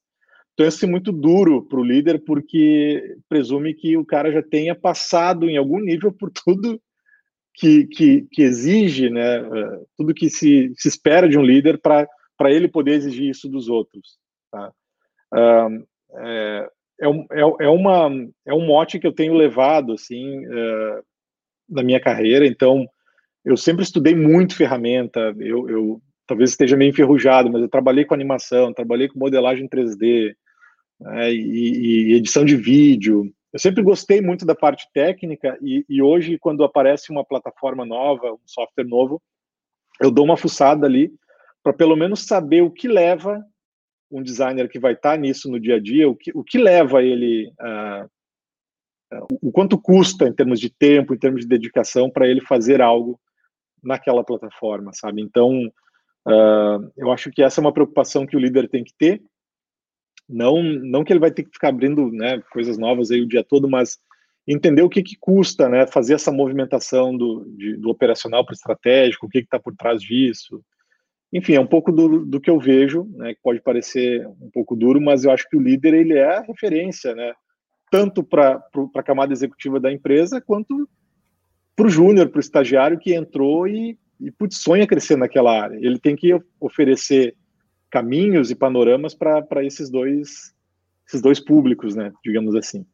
[0.53, 4.75] Então, isso é muito duro para o líder, porque presume que o cara já tenha
[4.75, 6.81] passado em algum nível por tudo
[7.53, 12.07] que, que, que exige, né, é, tudo que se, se espera de um líder para
[12.45, 14.17] ele poder exigir isso dos outros.
[14.49, 14.71] Tá?
[16.13, 16.69] é,
[17.01, 18.09] é, é, é, uma,
[18.45, 21.01] é um mote que eu tenho levado assim é,
[21.67, 22.87] na minha carreira, então
[23.43, 28.13] eu sempre estudei muito ferramenta, eu, eu talvez esteja meio enferrujado, mas eu trabalhei com
[28.13, 30.33] animação, trabalhei com modelagem 3D,
[30.99, 36.01] né, e, e, edição de vídeo, eu sempre gostei muito da parte técnica e, e,
[36.01, 39.21] hoje, quando aparece uma plataforma nova, um software novo,
[39.99, 41.11] eu dou uma fuçada ali
[41.61, 43.43] para pelo menos saber o que leva
[44.11, 46.57] um designer que vai estar tá nisso no dia a dia, o que, o que
[46.57, 48.09] leva ele, uh,
[49.41, 53.19] o quanto custa em termos de tempo, em termos de dedicação para ele fazer algo
[53.83, 55.21] naquela plataforma, sabe?
[55.21, 55.65] Então,
[56.27, 59.21] uh, eu acho que essa é uma preocupação que o líder tem que ter
[60.31, 63.43] não, não que ele vai ter que ficar abrindo né, coisas novas aí o dia
[63.43, 63.99] todo, mas
[64.47, 68.55] entender o que, que custa né, fazer essa movimentação do, de, do operacional para o
[68.55, 70.63] estratégico, o que está por trás disso.
[71.33, 74.75] Enfim, é um pouco do, do que eu vejo, né, que pode parecer um pouco
[74.75, 77.33] duro, mas eu acho que o líder ele é a referência, né,
[77.89, 78.61] tanto para
[78.95, 80.89] a camada executiva da empresa, quanto
[81.75, 85.77] para o júnior, para o estagiário que entrou e, e putz, sonha crescer naquela área.
[85.77, 87.35] Ele tem que oferecer
[87.89, 90.53] caminhos e panoramas para esses dois
[91.07, 92.85] esses dois públicos, né, digamos assim.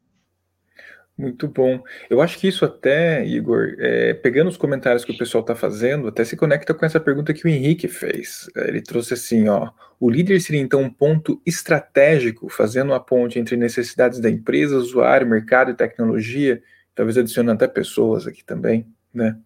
[1.18, 1.82] Muito bom.
[2.08, 6.06] Eu acho que isso até, Igor, é, pegando os comentários que o pessoal está fazendo,
[6.06, 8.48] até se conecta com essa pergunta que o Henrique fez.
[8.54, 13.56] Ele trouxe assim, ó, o líder seria então um ponto estratégico, fazendo a ponte entre
[13.56, 16.62] necessidades da empresa, usuário, mercado e tecnologia,
[16.94, 19.36] talvez adicionando até pessoas aqui também, né?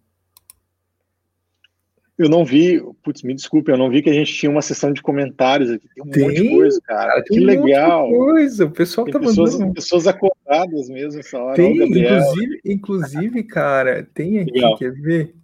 [2.15, 4.93] Eu não vi, putz, me desculpe, eu não vi que a gente tinha uma sessão
[4.93, 5.89] de comentários aqui.
[5.95, 7.23] Tem um tem, monte de coisa, cara.
[7.23, 8.07] que legal.
[8.07, 9.73] coisa, o pessoal tem tá pessoas, mandando.
[9.73, 10.07] Pessoas
[10.45, 11.55] acordadas mesmo essa hora.
[11.55, 14.77] Tem, inclusive, inclusive, cara, tem aqui, legal.
[14.77, 15.35] quer ver?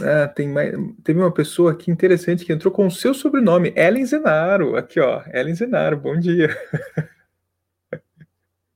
[0.00, 0.72] Ah, tem mais,
[1.02, 4.76] teve uma pessoa aqui interessante que entrou com o seu sobrenome, Ellen Zenaro.
[4.76, 6.48] Aqui, ó, Ellen Zenaro, bom dia.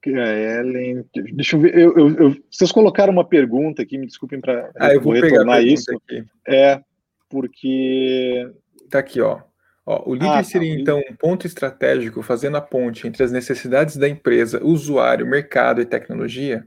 [0.05, 1.79] É, Ellen, deixa eu ver.
[1.79, 5.63] Eu, eu, eu, vocês colocaram uma pergunta aqui, me desculpem para ah, eu vou retornar
[5.63, 5.95] isso.
[5.95, 6.25] Aqui.
[6.45, 6.83] É,
[7.29, 8.51] porque.
[8.91, 9.41] Tá aqui, ó.
[9.87, 10.45] Ó o líder ah, tá.
[10.45, 10.81] seria, tá.
[10.81, 15.87] então, um ponto estratégico fazendo a ponte entre as necessidades da empresa, usuário, mercado e
[15.87, 16.65] tecnologia?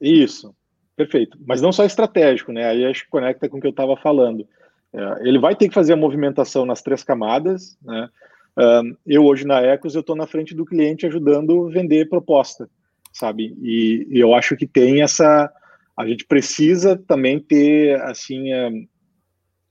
[0.00, 0.54] Isso,
[0.96, 1.38] perfeito.
[1.46, 2.66] Mas não só estratégico, né?
[2.66, 4.46] Aí acho que conecta com o que eu estava falando.
[4.92, 8.08] É, ele vai ter que fazer a movimentação nas três camadas, né?
[8.56, 12.70] Um, eu hoje na Ecos eu estou na frente do cliente ajudando a vender proposta,
[13.12, 13.56] sabe?
[13.60, 15.52] E, e, eu acho que tem essa,
[15.96, 18.70] a gente precisa também ter assim a,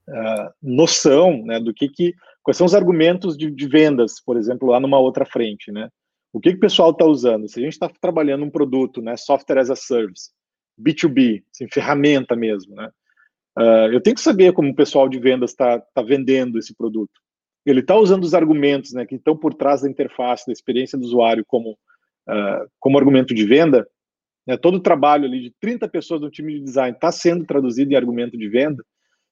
[0.09, 2.13] a noção, né, do que que
[2.43, 5.89] quais são os argumentos de, de, vendas, por exemplo, lá numa outra frente, né?
[6.31, 7.47] O que, que o pessoal está usando?
[7.47, 10.31] Se a gente está trabalhando um produto, né, software as a service,
[10.79, 12.89] B2B, assim, ferramenta mesmo, né?
[13.57, 17.23] Uh, eu tenho que saber como o pessoal de vendas está tá vendendo esse produto
[17.65, 21.05] ele está usando os argumentos né, que estão por trás da interface, da experiência do
[21.05, 23.87] usuário como, uh, como argumento de venda,
[24.45, 27.91] né, todo o trabalho ali de 30 pessoas no time de design está sendo traduzido
[27.91, 28.83] em argumento de venda,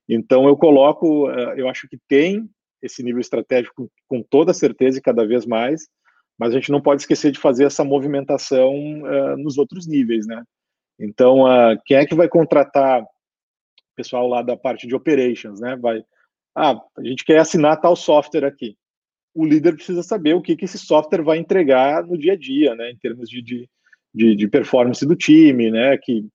[0.08, 2.50] então eu coloco, uh, eu acho que tem
[2.82, 5.88] esse nível estratégico com toda certeza e cada vez mais,
[6.38, 8.74] mas a gente não pode esquecer de fazer essa movimentação
[9.04, 10.44] uh, nos outros níveis, né?
[11.00, 13.04] Então, uh, quem é que vai contratar
[13.96, 15.76] pessoal lá da parte de operations, né?
[15.76, 16.04] Vai,
[16.56, 18.76] ah, a gente quer assinar tal software aqui.
[19.34, 22.76] O líder precisa saber o que, que esse software vai entregar no dia a dia,
[22.76, 22.92] né?
[22.92, 23.70] Em termos de, de,
[24.14, 25.98] de, de performance do time, né?
[25.98, 26.28] Que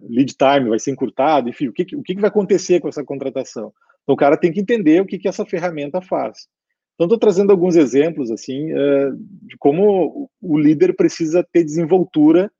[0.00, 3.72] lead time vai ser encurtado, enfim, o que, o que vai acontecer com essa contratação?
[4.02, 6.48] Então, o cara tem que entender o que, que essa ferramenta faz.
[6.94, 12.50] Então, estou trazendo alguns exemplos, assim, uh, de como o líder precisa ter desenvoltura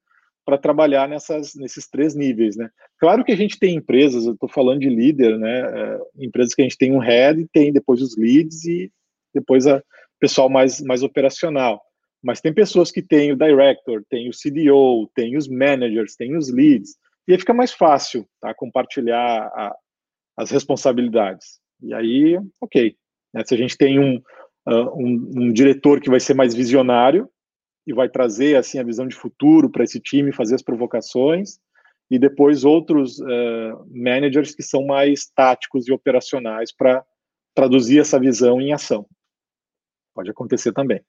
[0.44, 2.68] para trabalhar nessas, nesses três níveis, né?
[2.98, 5.96] Claro que a gente tem empresas, eu estou falando de líder, né?
[5.96, 8.90] Uh, empresas que a gente tem um head, tem depois os leads e
[9.34, 9.82] depois a
[10.18, 11.80] pessoal mais, mais operacional.
[12.22, 16.48] Mas tem pessoas que têm o director, tem o CDO, tem os managers, tem os
[16.52, 19.74] leads, e aí fica mais fácil tá, compartilhar a,
[20.36, 21.60] as responsabilidades.
[21.82, 22.96] E aí, ok.
[23.32, 24.16] Né, se a gente tem um,
[24.68, 27.28] uh, um, um, diretor que vai ser mais visionário
[27.86, 31.58] e vai trazer assim a visão de futuro para esse time, fazer as provocações,
[32.10, 37.04] e depois outros uh, managers que são mais táticos e operacionais para
[37.54, 39.06] traduzir essa visão em ação.
[40.14, 41.00] Pode acontecer também.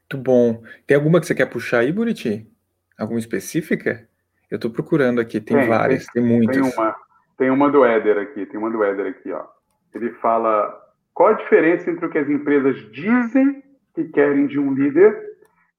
[0.00, 0.62] Muito bom.
[0.86, 2.46] Tem alguma que você quer puxar aí, Buriti?
[2.98, 4.08] Alguma específica?
[4.50, 6.56] Eu estou procurando aqui, tem, tem várias, tem, tem muitas.
[6.56, 6.96] Tem uma,
[7.42, 9.44] tem uma do Éder aqui, tem uma do Éder aqui, ó.
[9.92, 10.80] Ele fala
[11.12, 13.60] qual a diferença entre o que as empresas dizem
[13.96, 15.20] que querem de um líder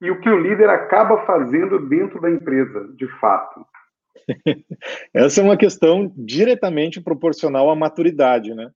[0.01, 3.65] e o que o líder acaba fazendo dentro da empresa, de fato.
[5.15, 8.69] Essa é uma questão diretamente proporcional à maturidade, né?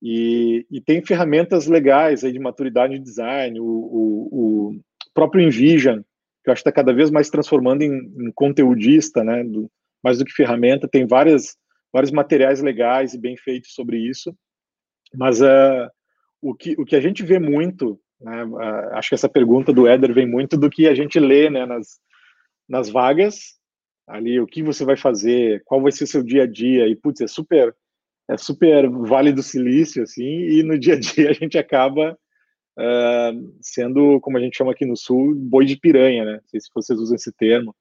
[0.00, 4.80] E, e tem ferramentas legais aí de maturidade de design, o, o, o
[5.12, 5.98] próprio Envision,
[6.44, 9.42] que eu acho que está cada vez mais transformando em, em conteudista, né?
[9.42, 9.68] Do,
[10.00, 11.56] mais do que ferramenta, tem várias,
[11.92, 14.34] vários materiais legais e bem feitos sobre isso.
[15.14, 15.88] Mas uh,
[16.40, 19.86] o, que, o que a gente vê muito, né, uh, acho que essa pergunta do
[19.86, 21.98] Éder vem muito do que a gente lê né, nas,
[22.68, 23.58] nas vagas,
[24.06, 27.20] ali, o que você vai fazer, qual vai ser seu dia a dia, e putz,
[27.20, 27.74] é super,
[28.28, 32.18] é super Vale do Silício, assim, e no dia a dia a gente acaba
[32.78, 36.32] uh, sendo, como a gente chama aqui no Sul, boi de piranha, né?
[36.34, 37.74] Não sei se vocês usam esse termo,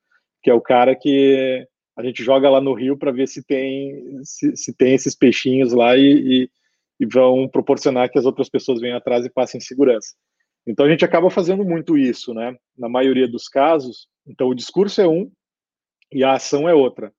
[0.43, 1.68] que é o cara que
[2.00, 5.74] a gente joga lá no rio para ver se tem se, se, tem esses peixinhos
[5.74, 6.50] lá e, e,
[7.02, 10.16] e, vão proporcionar que as outras pessoas venham atrás e passem segurança.
[10.66, 12.56] Então a gente acaba fazendo muito isso, né?
[12.78, 14.08] Na maioria dos casos.
[14.26, 15.30] Então o discurso é um
[16.10, 17.12] e a ação é outra.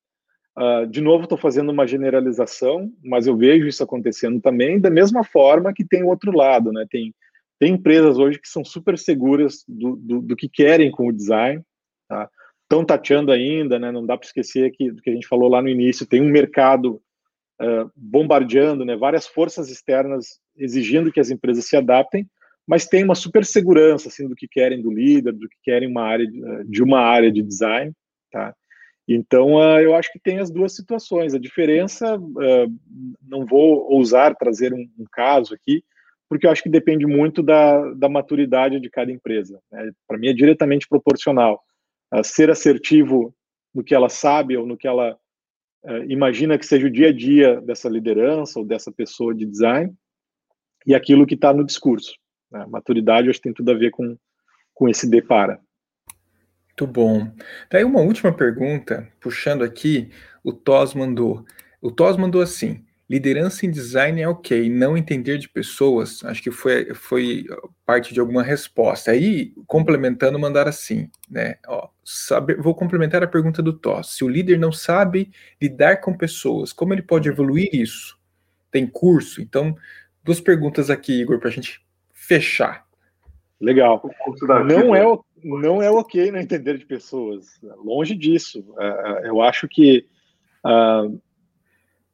[0.59, 5.23] Uh, de novo, estou fazendo uma generalização, mas eu vejo isso acontecendo também da mesma
[5.23, 6.87] forma que tem o outro lado, né?
[6.91, 7.15] Tem
[7.59, 11.63] tem empresas hoje que são super seguras do, do, do que querem com o design,
[12.09, 12.31] tá?
[12.71, 13.91] Estão tateando ainda, né?
[13.91, 16.31] Não dá para esquecer que, do que a gente falou lá no início, tem um
[16.31, 17.03] mercado
[17.61, 18.97] uh, bombardeando, né?
[18.97, 22.31] Várias forças externas exigindo que as empresas se adaptem,
[22.65, 26.05] mas tem uma super segurança assim do que querem do líder, do que querem uma
[26.05, 27.93] área de, de uma área de design,
[28.31, 28.55] tá?
[29.09, 31.35] Então, uh, eu acho que tem as duas situações.
[31.35, 32.73] A diferença, uh,
[33.21, 35.83] não vou ousar trazer um, um, caso aqui,
[36.29, 39.61] porque eu acho que depende muito da, da maturidade de cada empresa.
[39.73, 39.91] Né?
[40.07, 41.61] Para mim é diretamente proporcional.
[42.13, 43.35] Uh, ser assertivo
[43.75, 45.17] no que ela sabe ou no que ela
[45.85, 49.95] uh, imagina que seja o dia a dia dessa liderança ou dessa pessoa de design
[50.87, 52.13] e aquilo que está no discurso.
[52.51, 52.67] Né?
[52.67, 54.17] Maturidade, acho que tem tudo a ver com,
[54.75, 55.61] com esse depara.
[56.69, 57.31] Muito bom.
[57.71, 60.11] Daí uma última pergunta, puxando aqui,
[60.43, 61.45] o Tos mandou.
[61.81, 66.53] O Tos mandou assim: Liderança em design é ok, não entender de pessoas, acho que
[66.53, 67.45] foi, foi
[67.85, 69.11] parte de alguma resposta.
[69.11, 71.57] Aí, complementando, mandar assim, né?
[71.67, 74.15] Ó, sabe, vou complementar a pergunta do Toss.
[74.15, 78.17] Se o líder não sabe lidar com pessoas, como ele pode evoluir isso?
[78.71, 79.43] Tem curso?
[79.43, 79.77] Então,
[80.23, 82.87] duas perguntas aqui, Igor, para a gente fechar.
[83.61, 84.09] Legal.
[84.65, 87.61] Não é, não é ok não entender de pessoas.
[87.85, 88.61] Longe disso.
[88.79, 90.07] Uh, eu acho que.
[90.65, 91.21] Uh,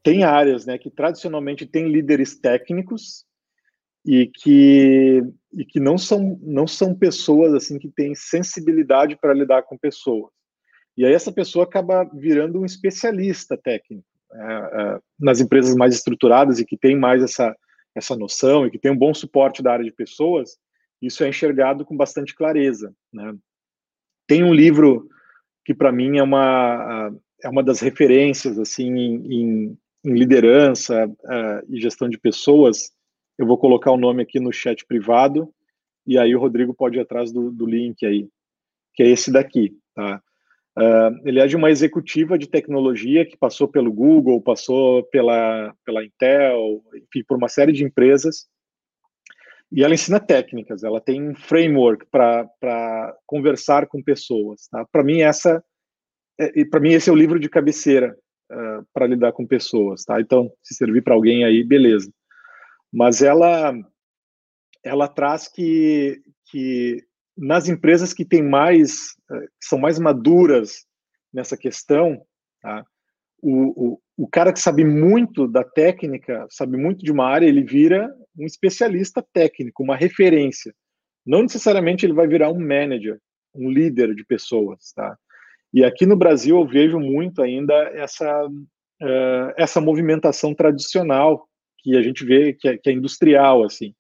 [0.07, 3.25] tem áreas né, que tradicionalmente têm líderes técnicos
[4.05, 5.21] e que,
[5.53, 10.31] e que não, são, não são pessoas assim que têm sensibilidade para lidar com pessoas.
[10.97, 14.07] E aí essa pessoa acaba virando um especialista técnico.
[14.33, 17.57] É, é, nas empresas mais estruturadas e que tem mais essa,
[17.93, 20.57] essa noção e que tem um bom suporte da área de pessoas,
[21.03, 22.95] isso é enxergado com bastante clareza.
[23.13, 23.35] Né?
[24.25, 25.09] Tem um livro
[25.65, 31.67] que para mim é uma é uma das referências assim em, em, em liderança uh,
[31.69, 32.93] e gestão de pessoas,
[33.37, 35.53] eu vou colocar o nome aqui no chat privado
[36.07, 38.29] e aí o Rodrigo pode ir atrás do, do link aí,
[38.95, 40.23] que é esse daqui, tá?
[40.79, 46.05] Uh, ele é de uma executiva de tecnologia que passou pelo Google, passou pela, pela
[46.05, 48.47] Intel, enfim, por uma série de empresas.
[49.73, 54.69] E ela ensina técnicas, ela tem um framework para conversar com pessoas.
[54.71, 54.85] Tá?
[54.93, 55.65] Para mim, essa
[56.39, 58.15] é, para mim esse é o livro de cabeceira
[58.51, 60.21] uh, para lidar com pessoas, tá?
[60.21, 62.11] Então, se servir para alguém aí, beleza.
[62.93, 63.75] Mas ela
[64.85, 66.21] ela traz que
[66.51, 67.03] que
[67.37, 70.87] nas empresas que têm mais uh, são mais maduras
[71.33, 72.21] nessa questão,
[72.61, 72.85] tá?
[73.43, 77.63] O, o, o cara que sabe muito da técnica, sabe muito de uma área, ele
[77.63, 80.75] vira um especialista técnico, uma referência.
[81.25, 83.19] Não necessariamente ele vai virar um manager,
[83.55, 85.17] um líder de pessoas, tá?
[85.77, 91.47] E aqui no Brasil eu vejo muito ainda essa uh, essa movimentação tradicional
[91.81, 93.95] que a gente vê que é, que é industrial assim.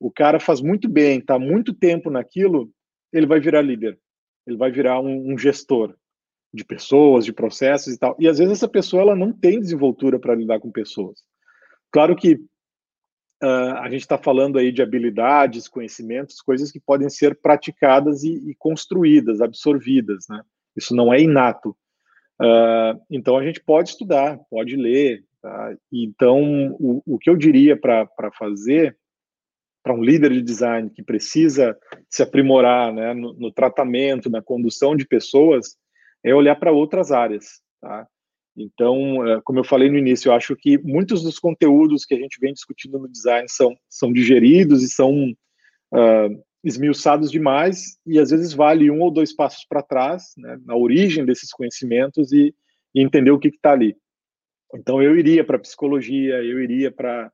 [0.00, 2.72] O cara faz muito bem, está muito tempo naquilo,
[3.12, 4.00] ele vai virar líder,
[4.46, 5.94] ele vai virar um, um gestor
[6.50, 8.16] de pessoas, de processos e tal.
[8.18, 11.20] E às vezes essa pessoa ela não tem desenvoltura para lidar com pessoas.
[11.92, 12.36] Claro que
[13.42, 18.32] uh, a gente está falando aí de habilidades, conhecimentos, coisas que podem ser praticadas e,
[18.48, 20.42] e construídas, absorvidas, né?
[20.78, 21.76] Isso não é inato.
[22.40, 25.24] Uh, então a gente pode estudar, pode ler.
[25.42, 25.76] Tá?
[25.92, 28.08] Então o, o que eu diria para
[28.38, 28.96] fazer
[29.82, 31.76] para um líder de design que precisa
[32.10, 35.76] se aprimorar né, no, no tratamento, na condução de pessoas,
[36.22, 38.06] é olhar para outras áreas, tá?
[38.56, 42.18] Então, é, como eu falei no início, eu acho que muitos dos conteúdos que a
[42.18, 45.30] gente vem discutindo no design são, são digeridos e são
[45.94, 50.76] uh, esmiuçados demais, e às vezes vale um ou dois passos para trás, né, na
[50.76, 52.54] origem desses conhecimentos e,
[52.94, 53.96] e entender o que está ali.
[54.74, 57.32] Então, eu iria para psicologia, eu iria para.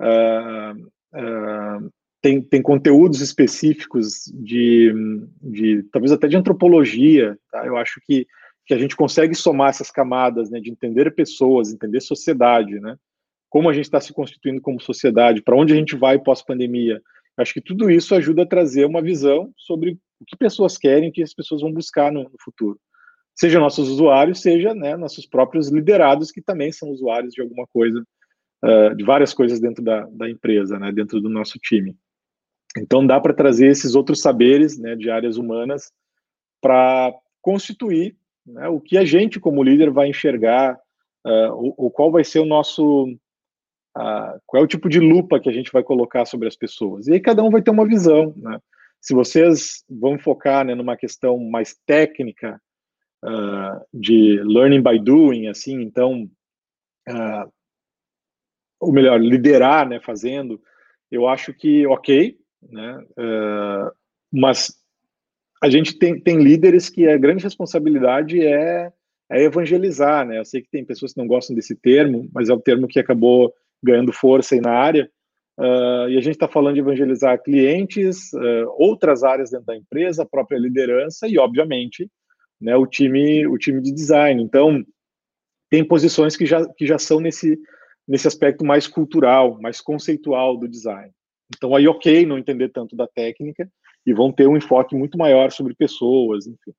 [0.00, 0.86] Uh,
[1.18, 4.92] uh, tem, tem conteúdos específicos de,
[5.42, 7.66] de, talvez até de antropologia, tá?
[7.66, 8.26] Eu acho que,
[8.64, 12.96] que a gente consegue somar essas camadas, né, de entender pessoas, entender sociedade, né?
[13.50, 17.02] Como a gente está se constituindo como sociedade, para onde a gente vai pós-pandemia.
[17.36, 21.12] Acho que tudo isso ajuda a trazer uma visão sobre o que pessoas querem, o
[21.12, 22.78] que as pessoas vão buscar no, no futuro.
[23.34, 28.04] Seja nossos usuários, seja né, nossos próprios liderados, que também são usuários de alguma coisa,
[28.64, 31.96] uh, de várias coisas dentro da, da empresa, né, dentro do nosso time.
[32.76, 35.90] Então, dá para trazer esses outros saberes né, de áreas humanas
[36.60, 38.16] para constituir
[38.46, 40.78] né, o que a gente, como líder, vai enxergar,
[41.26, 43.06] uh, ou, ou, qual vai ser o nosso.
[43.96, 47.06] Uh, qual é o tipo de lupa que a gente vai colocar sobre as pessoas.
[47.06, 48.32] E aí cada um vai ter uma visão.
[48.36, 48.58] Né?
[49.00, 52.60] Se vocês vão focar né, numa questão mais técnica,
[53.24, 56.28] uh, de learning by doing, assim, então,
[58.80, 60.60] ou melhor, liderar, né, fazendo,
[61.10, 62.36] eu acho que, ok,
[62.70, 63.04] né?
[63.18, 63.92] Uh,
[64.32, 64.74] mas
[65.62, 68.92] a gente tem, tem líderes que a grande responsabilidade é,
[69.30, 70.38] é evangelizar, né?
[70.38, 72.98] Eu sei que tem pessoas que não gostam desse termo, mas é o termo que
[72.98, 73.52] acabou
[73.82, 75.10] ganhando força aí na área.
[75.58, 80.22] Uh, e a gente está falando de evangelizar clientes, uh, outras áreas dentro da empresa,
[80.22, 82.10] a própria liderança e, obviamente,
[82.60, 84.42] né, o time, o time de design.
[84.42, 84.82] Então,
[85.70, 87.58] tem posições que já, que já são nesse,
[88.06, 91.10] nesse aspecto mais cultural, mais conceitual do design.
[91.54, 93.68] Então, aí, ok, não entender tanto da técnica
[94.06, 96.72] e vão ter um enfoque muito maior sobre pessoas, enfim.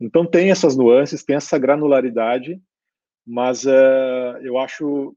[0.00, 2.60] Então, tem essas nuances, tem essa granularidade,
[3.26, 5.14] mas uh, eu acho,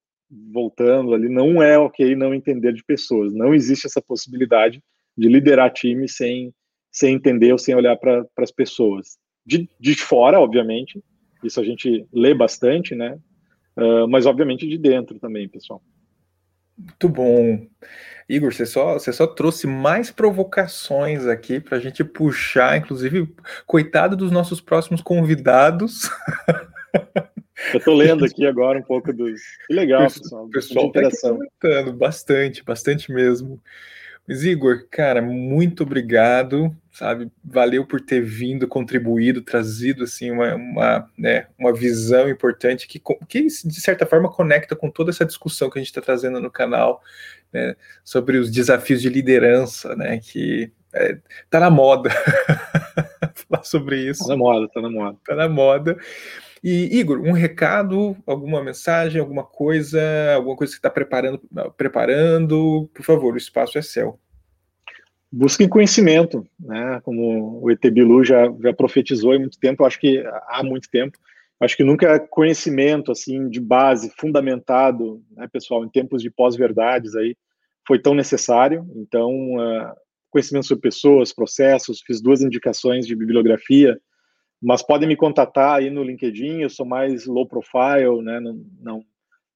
[0.52, 3.34] voltando ali, não é ok não entender de pessoas.
[3.34, 4.82] Não existe essa possibilidade
[5.18, 6.54] de liderar time sem,
[6.92, 9.18] sem entender ou sem olhar para as pessoas.
[9.46, 11.04] De, de fora, obviamente,
[11.44, 13.18] isso a gente lê bastante, né?
[13.78, 15.82] Uh, mas, obviamente, de dentro também, pessoal.
[16.78, 17.68] Muito bom.
[18.28, 23.28] Igor, você só, você só trouxe mais provocações aqui para a gente puxar, inclusive,
[23.66, 26.10] coitado dos nossos próximos convidados.
[27.72, 29.42] Eu estou lendo aqui agora um pouco dos.
[29.68, 30.46] Que legal, pessoal.
[30.46, 33.62] O pessoal está comentando bastante, bastante mesmo.
[34.28, 37.30] Mas, Igor, cara, muito obrigado, sabe?
[37.44, 43.42] Valeu por ter vindo, contribuído, trazido, assim, uma, uma, né, uma visão importante que, que,
[43.42, 47.02] de certa forma, conecta com toda essa discussão que a gente está trazendo no canal,
[47.52, 51.18] né, sobre os desafios de liderança, né, que é,
[51.50, 52.10] tá na moda
[53.50, 54.24] falar sobre isso.
[54.24, 55.18] Tá na moda, tá na moda.
[55.26, 55.98] Tá na moda.
[56.64, 60.02] E, Igor, um recado, alguma mensagem, alguma coisa,
[60.34, 61.42] alguma coisa que está preparando,
[61.76, 64.18] preparando, por favor, o espaço é seu.
[65.30, 67.02] Busquem conhecimento, né?
[67.04, 71.18] Como o ET Bilu já, já profetizou há muito tempo, acho que há muito tempo.
[71.60, 77.36] Acho que nunca conhecimento assim de base fundamentado, né, pessoal, em tempos de pós-verdades aí,
[77.86, 78.86] foi tão necessário.
[78.96, 79.94] Então, uh,
[80.30, 84.00] conhecimento sobre pessoas, processos, fiz duas indicações de bibliografia
[84.64, 89.06] mas podem me contatar aí no LinkedIn, eu sou mais low profile, né, não, não,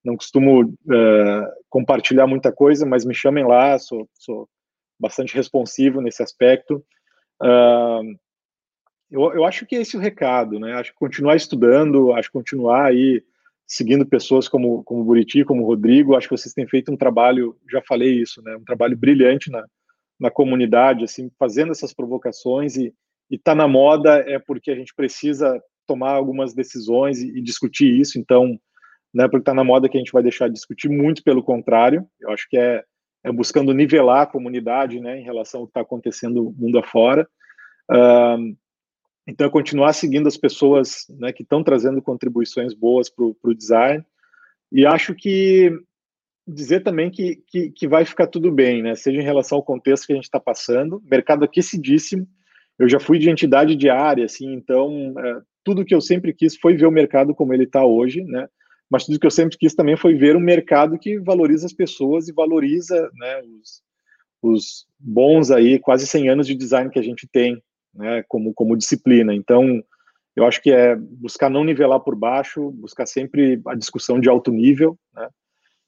[0.04, 4.50] não costumo uh, compartilhar muita coisa, mas me chamem lá, sou, sou
[5.00, 6.84] bastante responsivo nesse aspecto.
[7.42, 8.18] Uh,
[9.10, 10.74] eu, eu acho que é esse o recado, né?
[10.74, 13.24] Acho que continuar estudando, acho que continuar aí
[13.66, 17.82] seguindo pessoas como, como Buriti, como Rodrigo, acho que vocês têm feito um trabalho, já
[17.82, 18.56] falei isso, né?
[18.56, 19.66] Um trabalho brilhante na,
[20.20, 22.94] na comunidade, assim, fazendo essas provocações e,
[23.30, 28.00] e tá na moda é porque a gente precisa tomar algumas decisões e, e discutir
[28.00, 28.60] isso, então,
[29.14, 32.06] né, porque tá na moda que a gente vai deixar de discutir, muito pelo contrário,
[32.20, 32.84] eu acho que é,
[33.24, 37.28] é buscando nivelar a comunidade, né, em relação ao que está acontecendo mundo afora,
[37.92, 38.58] uh,
[39.28, 44.04] então, é continuar seguindo as pessoas né, que estão trazendo contribuições boas para o design.
[44.72, 45.70] E acho que
[46.48, 48.96] dizer também que, que, que, vai ficar tudo bem, né?
[48.96, 52.26] Seja em relação ao contexto que a gente está passando, mercado aquecidíssimo.
[52.80, 56.76] Eu já fui de entidade diária, assim, então é, tudo que eu sempre quis foi
[56.76, 58.48] ver o mercado como ele está hoje, né?
[58.90, 62.28] Mas tudo que eu sempre quis também foi ver um mercado que valoriza as pessoas
[62.28, 63.84] e valoriza né, os,
[64.42, 67.62] os bons aí, quase 100 anos de design que a gente tem
[67.94, 69.34] né, como, como disciplina.
[69.36, 69.84] Então,
[70.36, 74.52] eu acho que é buscar não nivelar por baixo, buscar sempre a discussão de alto
[74.52, 75.28] nível, né?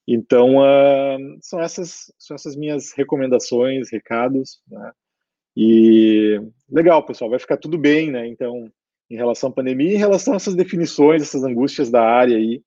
[0.08, 4.92] Então, uh, são, essas, são essas minhas recomendações, recados, né?
[5.56, 6.39] E
[6.70, 8.28] legal, pessoal, vai ficar tudo bem, né?
[8.28, 8.72] Então,
[9.10, 12.62] em relação à pandemia, em relação a essas definições, essas angústias da área aí,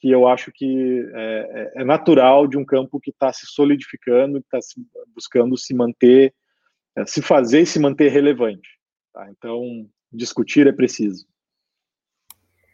[0.00, 4.40] que eu acho que é, é, é natural de um campo que está se solidificando,
[4.40, 4.80] que está
[5.14, 6.34] buscando se manter
[6.96, 8.68] é, se fazer e se manter relevante.
[9.12, 9.28] Tá?
[9.30, 11.26] Então, discutir é preciso.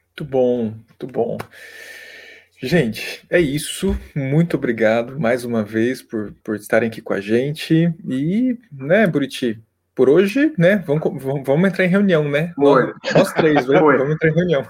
[0.07, 1.39] Muito bom, muito bom.
[2.63, 3.99] Gente, é isso.
[4.15, 7.93] Muito obrigado mais uma vez por, por estarem aqui com a gente.
[8.09, 9.61] E, né, Buriti,
[9.97, 12.55] por hoje, né, vamos, vamos, vamos entrar em reunião, né?
[12.57, 13.81] Nós, nós, três, né?
[13.81, 14.65] vamos entrar em reunião.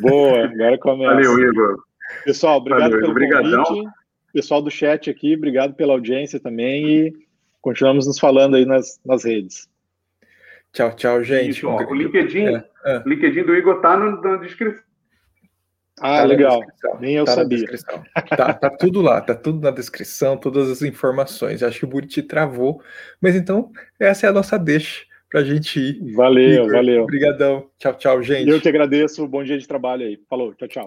[0.00, 1.14] Boa, agora começa.
[1.14, 1.84] Valeu, Igor.
[2.24, 3.62] Pessoal, obrigado Valeu, pelo obrigadão.
[3.62, 3.90] convite.
[4.32, 6.88] Pessoal do chat aqui, obrigado pela audiência também.
[6.88, 7.12] E
[7.62, 9.68] continuamos nos falando aí nas, nas redes.
[10.72, 11.50] Tchau, tchau, gente.
[11.50, 13.02] Isso, ó, o LinkedIn, é, é.
[13.06, 14.89] LinkedIn do Igor tá no, na descrição.
[16.00, 16.60] Ah, tá legal.
[16.98, 17.66] Nem eu tá sabia.
[18.36, 21.62] Tá, tá, tudo lá, tá tudo na descrição, todas as informações.
[21.62, 22.82] Acho que o Buriti travou,
[23.20, 26.14] mas então essa é a nossa deixa pra gente ir.
[26.14, 27.02] Valeu, Igor, valeu.
[27.04, 27.66] Obrigadão.
[27.78, 28.48] Tchau, tchau, gente.
[28.48, 29.26] Eu que agradeço.
[29.28, 30.18] Bom dia de trabalho aí.
[30.28, 30.84] Falou, tchau, tchau.